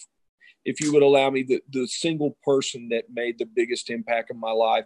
[0.65, 4.39] if you would allow me, the, the single person that made the biggest impact in
[4.39, 4.85] my life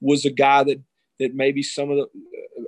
[0.00, 0.80] was a guy that
[1.18, 2.06] that maybe some of the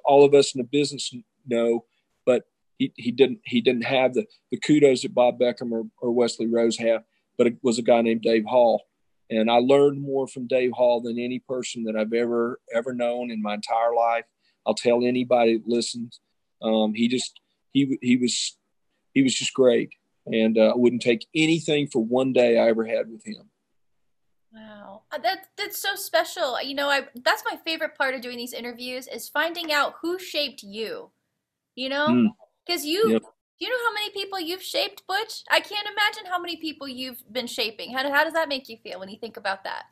[0.05, 1.12] all of us in the business
[1.47, 1.85] know,
[2.25, 2.45] but
[2.79, 6.47] he, he didn't he didn't have the the kudos that Bob Beckham or, or Wesley
[6.47, 7.03] Rose have,
[7.37, 8.83] but it was a guy named Dave Hall.
[9.31, 13.31] And I learned more from Dave Hall than any person that I've ever ever known
[13.31, 14.24] in my entire life.
[14.66, 16.20] I'll tell anybody that listens.
[16.62, 17.41] Um, he just
[17.72, 18.57] he he was
[19.14, 19.91] he was just great,
[20.26, 23.51] and uh, I wouldn't take anything for one day I ever had with him.
[24.53, 26.61] Wow, uh, that that's so special.
[26.62, 30.18] You know, I that's my favorite part of doing these interviews is finding out who
[30.18, 31.11] shaped you.
[31.74, 32.33] You know,
[32.66, 32.89] because mm.
[32.89, 33.22] you yep.
[33.59, 35.43] Do you know how many people you've shaped, Butch?
[35.51, 37.93] I can't imagine how many people you've been shaping.
[37.93, 39.85] How, how does that make you feel when you think about that?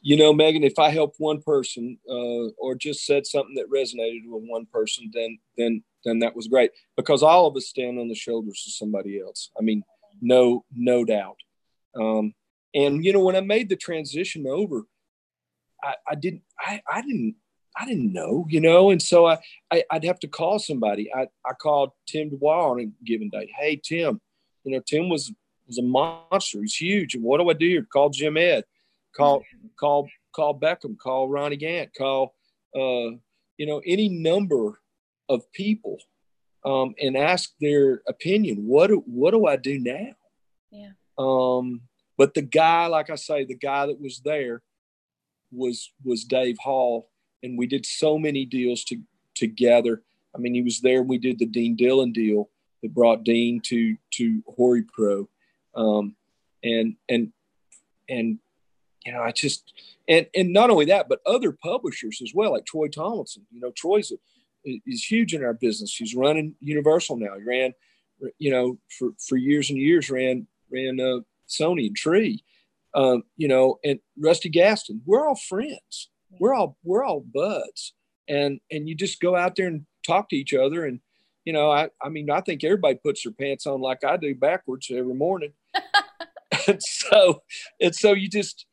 [0.00, 4.22] You know, Megan, if I helped one person uh, or just said something that resonated
[4.26, 8.08] with one person, then then then that was great because all of us stand on
[8.08, 9.50] the shoulders of somebody else.
[9.58, 9.82] I mean,
[10.20, 11.36] no no doubt.
[11.94, 12.32] Um,
[12.74, 14.84] and you know, when I made the transition over,
[15.82, 17.36] I, I didn't I, I didn't
[17.76, 19.38] I didn't know, you know, and so I,
[19.70, 21.10] I would have to call somebody.
[21.14, 23.50] I, I called Tim Dubois on a given day.
[23.58, 24.20] Hey Tim,
[24.64, 25.32] you know Tim was
[25.66, 26.60] was a monster.
[26.60, 27.16] He's huge.
[27.16, 27.86] What do I do here?
[27.90, 28.64] Call Jim Ed,
[29.16, 29.42] call
[29.78, 32.34] call call Beckham, call Ronnie Gant, call
[32.76, 33.16] uh,
[33.56, 34.80] you know any number
[35.28, 35.98] of people,
[36.64, 38.66] um, and ask their opinion.
[38.66, 40.10] What do, what do I do now?
[40.70, 40.90] Yeah.
[41.18, 41.82] Um,
[42.18, 44.62] but the guy, like I say, the guy that was there
[45.50, 47.08] was was Dave Hall
[47.42, 48.98] and we did so many deals to,
[49.34, 50.02] together.
[50.34, 51.02] I mean, he was there.
[51.02, 52.48] We did the Dean Dillon deal
[52.82, 55.28] that brought Dean to to Hori Pro,
[55.74, 56.16] um,
[56.62, 57.32] and and
[58.08, 58.38] and
[59.04, 59.72] you know, I just
[60.08, 63.46] and and not only that, but other publishers as well, like Troy Tomlinson.
[63.50, 65.94] You know, Troy's a, is huge in our business.
[65.94, 67.36] He's running Universal now.
[67.36, 67.74] He ran,
[68.38, 72.44] you know, for for years and years ran ran uh, Sony and Tree.
[72.94, 75.00] Um, you know, and Rusty Gaston.
[75.06, 77.94] We're all friends we're all we're all buds.
[78.28, 80.84] And and you just go out there and talk to each other.
[80.84, 81.00] And
[81.44, 84.34] you know i i mean i think everybody puts their pants on like i do
[84.34, 85.52] backwards every morning.
[86.68, 87.42] And so
[87.80, 88.66] and so you just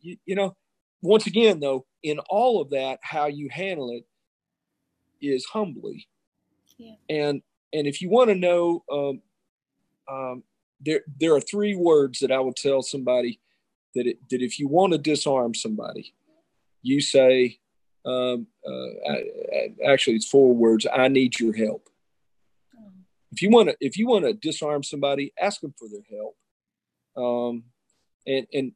[0.00, 0.56] you, you know
[1.02, 4.04] once again though in all of that how you handle it
[5.20, 6.08] is humbly.
[6.78, 6.92] Yeah.
[7.08, 7.42] and
[7.72, 9.22] and if you want to know um,
[10.08, 10.42] um,
[10.80, 13.40] there there are three words that I would tell somebody
[13.94, 16.14] that it, that if you want to disarm somebody,
[16.86, 17.58] you say,
[18.04, 20.86] um, uh, actually, it's four words.
[20.92, 21.88] I need your help.
[23.32, 26.36] If you want to, if you want to disarm somebody, ask them for their help.
[27.16, 27.64] Um,
[28.26, 28.72] and and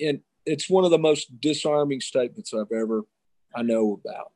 [0.00, 3.02] and it's one of the most disarming statements I've ever
[3.54, 4.32] I know about.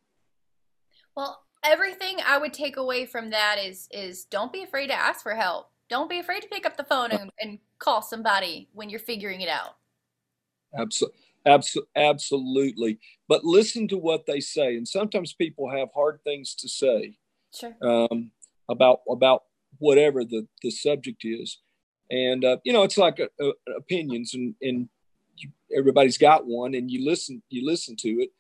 [1.17, 5.23] Well, everything I would take away from that is is don't be afraid to ask
[5.23, 5.71] for help.
[5.89, 9.41] Don't be afraid to pick up the phone and, and call somebody when you're figuring
[9.41, 9.77] it out.
[10.79, 11.19] Absolutely.
[11.47, 12.99] Abs- absolutely.
[13.29, 14.77] But listen to what they say.
[14.77, 17.19] And sometimes people have hard things to say
[17.55, 17.75] sure.
[17.83, 18.31] um,
[18.69, 19.45] about about
[19.79, 21.59] whatever the, the subject is.
[22.11, 24.89] And, uh, you know, it's like a, a, opinions and, and
[25.37, 28.31] you, everybody's got one and you listen, you listen to it,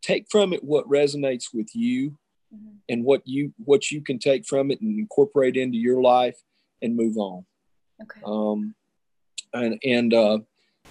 [0.00, 2.16] take from it what resonates with you
[2.54, 2.76] mm-hmm.
[2.88, 6.40] and what you, what you can take from it and incorporate into your life
[6.80, 7.44] and move on.
[8.02, 8.20] Okay.
[8.24, 8.74] Um,
[9.52, 10.38] and, and, uh,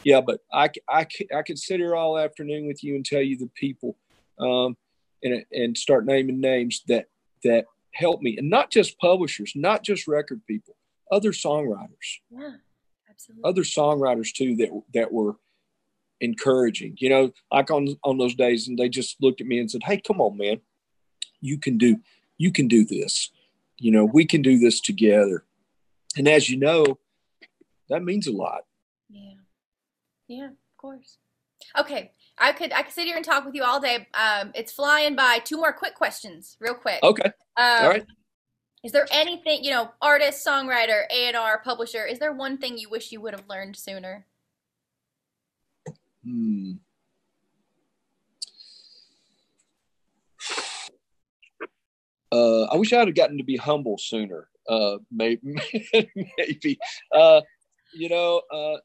[0.04, 3.38] yeah, but I, I, I could sit here all afternoon with you and tell you
[3.38, 3.98] the people
[4.40, 4.76] um,
[5.24, 7.08] and, and start naming names that,
[7.44, 8.38] that help me.
[8.38, 10.76] And not just publishers, not just record people,
[11.12, 12.20] other songwriters.
[12.30, 12.54] Yeah,
[13.10, 13.50] absolutely.
[13.50, 15.36] Other songwriters too that, that were
[16.20, 19.70] encouraging, you know, like on, on those days and they just looked at me and
[19.70, 20.62] said, Hey, come on, man,
[21.42, 21.98] you can do,
[22.38, 23.32] you can do this.
[23.78, 25.44] You know, we can do this together.
[26.16, 27.00] And as you know,
[27.90, 28.62] that means a lot.
[29.10, 29.34] Yeah.
[30.32, 31.18] Yeah, of course.
[31.78, 34.08] Okay, I could I could sit here and talk with you all day.
[34.14, 35.40] Um, it's flying by.
[35.44, 37.04] Two more quick questions, real quick.
[37.04, 37.26] Okay.
[37.58, 38.06] Um, all right.
[38.84, 42.06] Is there anything you know, artist, songwriter, A and R, publisher?
[42.06, 44.26] Is there one thing you wish you would have learned sooner?
[46.24, 46.72] Hmm.
[52.32, 54.48] Uh, I wish I had gotten to be humble sooner.
[54.68, 55.42] Uh, maybe,
[56.38, 56.80] maybe.
[57.14, 57.42] Uh,
[57.94, 58.78] you know, uh,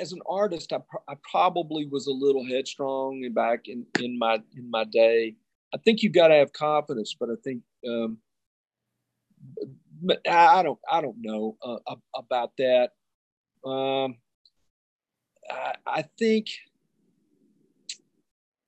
[0.00, 0.78] as an artist, I,
[1.08, 5.36] I probably was a little headstrong back in, in my in my day.
[5.74, 8.18] I think you've got to have confidence, but I think um,
[10.28, 11.78] I don't I don't know uh,
[12.14, 12.90] about that.
[13.64, 14.16] Um,
[15.50, 16.46] I, I think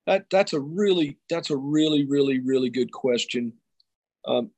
[0.07, 3.53] that that's a really that's a really really really good question.
[4.25, 4.51] Um,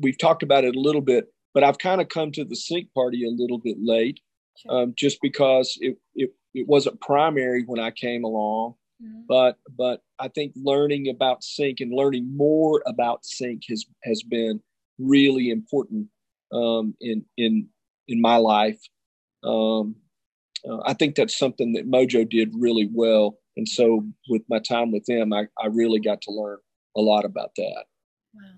[0.00, 2.92] we've talked about it a little bit, but I've kind of come to the sync
[2.94, 4.20] party a little bit late,
[4.58, 4.82] sure.
[4.82, 8.74] um, just because it, it it wasn't primary when I came along.
[9.02, 9.22] Mm-hmm.
[9.28, 14.60] But but I think learning about sync and learning more about sync has has been
[14.98, 16.08] really important
[16.52, 17.68] um, in in
[18.08, 18.80] in my life.
[19.44, 19.96] Um,
[20.68, 23.38] uh, I think that's something that Mojo did really well.
[23.56, 26.58] And so with my time with them, I, I really got to learn
[26.96, 27.84] a lot about that.
[28.34, 28.50] Wow.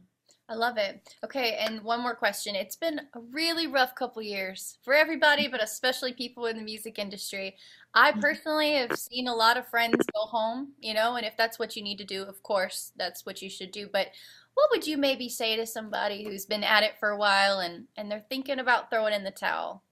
[0.51, 1.14] I love it.
[1.24, 2.57] Okay, and one more question.
[2.57, 6.98] It's been a really rough couple years for everybody, but especially people in the music
[6.98, 7.57] industry.
[7.94, 8.20] I mm-hmm.
[8.20, 11.76] personally have seen a lot of friends go home, you know, and if that's what
[11.76, 13.88] you need to do, of course, that's what you should do.
[13.92, 14.09] But
[14.55, 17.84] what would you maybe say to somebody who's been at it for a while and
[17.96, 19.84] and they're thinking about throwing in the towel?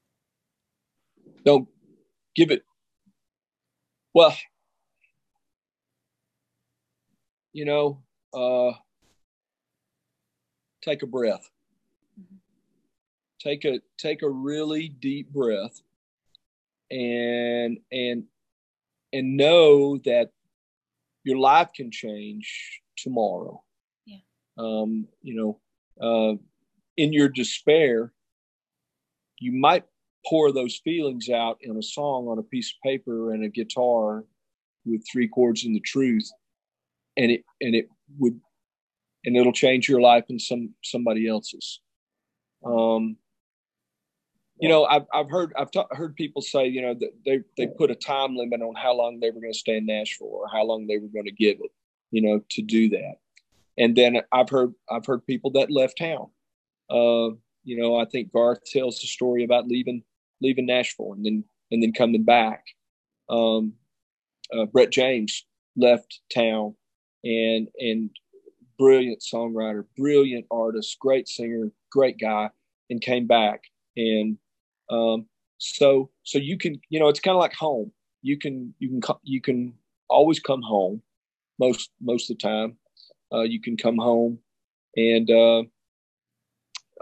[1.44, 1.68] Don't
[2.34, 2.64] give it.
[4.12, 4.36] Well,
[7.52, 8.02] you know,
[8.34, 8.72] uh,
[10.88, 11.48] take a breath.
[13.40, 15.80] Take a take a really deep breath,
[16.90, 18.24] and and
[19.12, 20.30] and know that
[21.24, 23.62] your life can change tomorrow.
[24.06, 24.16] Yeah.
[24.56, 25.60] Um, you know,
[26.00, 26.36] uh,
[26.96, 28.12] in your despair,
[29.38, 29.84] you might
[30.26, 34.24] pour those feelings out in a song on a piece of paper and a guitar
[34.84, 36.28] with three chords and the truth
[37.16, 38.40] and it and it would
[39.24, 41.80] and it'll change your life and some somebody else's.
[42.64, 43.16] Um
[44.60, 47.90] you know i've, I've heard i've heard people say you know that they they put
[47.90, 50.64] a time limit on how long they were going to stay in nashville or how
[50.64, 51.70] long they were going to give it
[52.10, 53.14] you know to do that.
[53.76, 56.28] And then i've heard i've heard people that left town.
[56.90, 60.02] Uh you know i think garth tells the story about leaving
[60.40, 62.64] leaving nashville and then and then coming back.
[63.28, 63.74] Um
[64.52, 65.44] uh, brett james
[65.76, 66.74] left town
[67.22, 68.10] and and
[68.78, 72.50] brilliant songwriter, brilliant artist, great singer, great guy,
[72.90, 73.64] and came back.
[73.96, 74.38] And
[74.90, 75.26] um,
[75.58, 77.92] so so you can you know it's kind of like home.
[78.22, 79.74] You can you can you can
[80.08, 81.02] always come home
[81.58, 82.76] most most of the time.
[83.32, 84.38] Uh, you can come home,
[84.96, 85.62] and uh,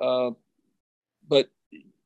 [0.03, 0.31] uh,
[1.29, 1.49] but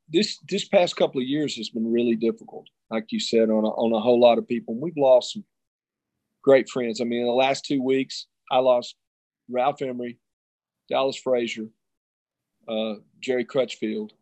[0.08, 3.68] this this past couple of years has been really difficult, like you said, on a,
[3.68, 4.74] on a whole lot of people.
[4.74, 5.44] And We've lost some
[6.42, 7.00] great friends.
[7.00, 8.96] I mean, in the last two weeks, I lost
[9.50, 10.18] Ralph Emery,
[10.88, 11.68] Dallas Frazier,
[12.68, 14.12] uh, Jerry Crutchfield,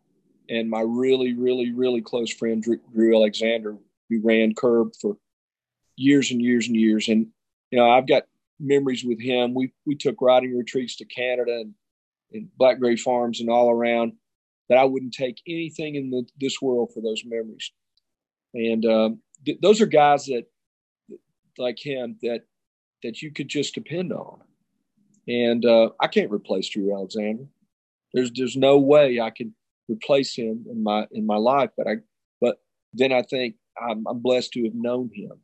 [0.49, 3.77] and my really, really, really close friend Drew, Drew Alexander,
[4.09, 5.17] who ran Curb for
[5.95, 7.07] years and years and years.
[7.07, 7.27] And
[7.71, 8.23] you know, I've got
[8.59, 9.53] memories with him.
[9.53, 11.73] We we took writing retreats to Canada and,
[12.33, 14.13] and Blackberry Farms and all around
[14.69, 17.71] that I wouldn't take anything in the, this world for those memories.
[18.53, 20.45] And um, th- those are guys that
[21.57, 22.41] like him that
[23.03, 24.41] that you could just depend on.
[25.29, 27.45] And uh, I can't replace Drew Alexander.
[28.13, 29.53] There's there's no way I can
[29.87, 31.69] replace him in my in my life.
[31.77, 31.95] But I
[32.41, 32.57] but
[32.93, 35.39] then I think I'm, I'm blessed to have known him.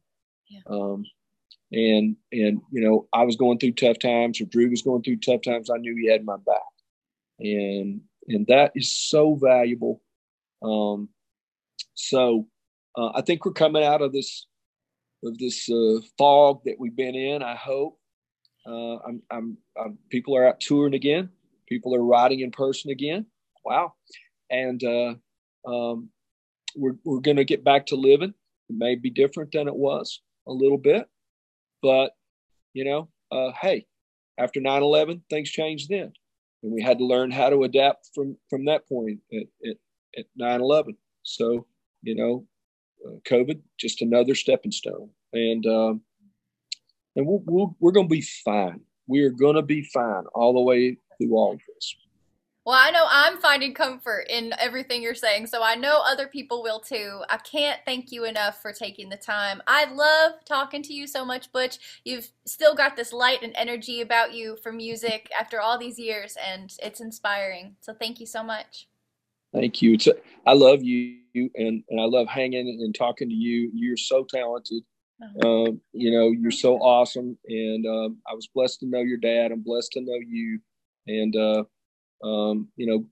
[0.49, 0.61] Yeah.
[0.69, 1.03] Um,
[1.71, 5.17] and and you know I was going through tough times, or Drew was going through
[5.17, 5.69] tough times.
[5.69, 6.61] I knew he had my back,
[7.39, 10.01] and and that is so valuable.
[10.63, 11.09] Um,
[11.93, 12.47] so
[12.97, 14.47] uh, I think we're coming out of this
[15.23, 17.43] of this uh, fog that we've been in.
[17.43, 17.99] I hope.
[18.68, 21.30] Uh, I'm, I'm, I'm, people are out touring again.
[21.68, 23.26] People are writing in person again.
[23.63, 23.93] Wow,
[24.49, 25.16] and uh,
[25.68, 26.09] um,
[26.76, 28.34] we're we're going to get back to living.
[28.70, 31.07] It may be different than it was a little bit,
[31.82, 32.11] but
[32.74, 33.88] you know, uh, hey,
[34.38, 36.13] after 9/11, things changed then,
[36.61, 39.78] and we had to learn how to adapt from from that point at, at,
[40.18, 40.95] at 9/11.
[41.24, 41.66] So
[42.03, 42.45] you know,
[43.05, 45.09] uh, COVID, just another stepping stone.
[45.34, 46.01] And um,
[47.16, 48.82] and we'll, we we are going to be fine.
[49.07, 51.95] We are going to be fine all the way through all of this.
[52.66, 56.63] Well, I know I'm finding comfort in everything you're saying, so I know other people
[56.63, 57.22] will too.
[57.30, 59.61] I can't thank you enough for taking the time.
[59.68, 61.78] I love talking to you so much, Butch.
[62.05, 66.38] You've still got this light and energy about you for music after all these years,
[66.43, 67.76] and it's inspiring.
[67.82, 68.88] So thank you so much.
[69.53, 69.93] Thank you.
[69.93, 70.07] It's,
[70.47, 73.70] I love you, and, and I love hanging and talking to you.
[73.76, 74.82] You're so talented.
[75.22, 75.49] Uh-huh.
[75.49, 79.51] Um, you know, you're so awesome, and um, I was blessed to know your dad.
[79.51, 80.59] I'm blessed to know you,
[81.07, 81.63] and uh,
[82.28, 83.05] um, you know,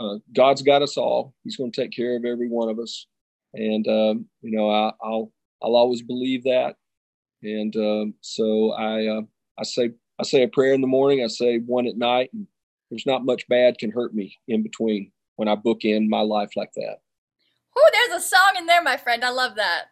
[0.00, 1.34] uh, God's got us all.
[1.44, 3.06] He's going to take care of every one of us,
[3.54, 5.32] and um, you know, I, will
[5.62, 6.76] I'll always believe that.
[7.42, 9.22] And um, so I uh,
[9.58, 11.24] I say I say a prayer in the morning.
[11.24, 12.46] I say one at night, and
[12.90, 16.50] there's not much bad can hurt me in between when I book in my life
[16.56, 16.98] like that.
[17.76, 19.24] Oh, there's a song in there, my friend.
[19.24, 19.86] I love that.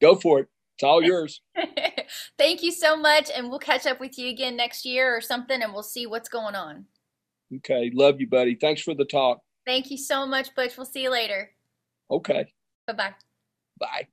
[0.00, 0.48] Go for it.
[0.76, 1.40] It's all yours.
[2.38, 5.62] Thank you so much, and we'll catch up with you again next year or something,
[5.62, 6.86] and we'll see what's going on.
[7.56, 7.90] Okay.
[7.94, 8.56] Love you, buddy.
[8.56, 9.38] Thanks for the talk.
[9.66, 10.76] Thank you so much, Butch.
[10.76, 11.50] We'll see you later.
[12.10, 12.52] Okay.
[12.86, 13.14] Bye-bye.
[13.78, 14.08] Bye.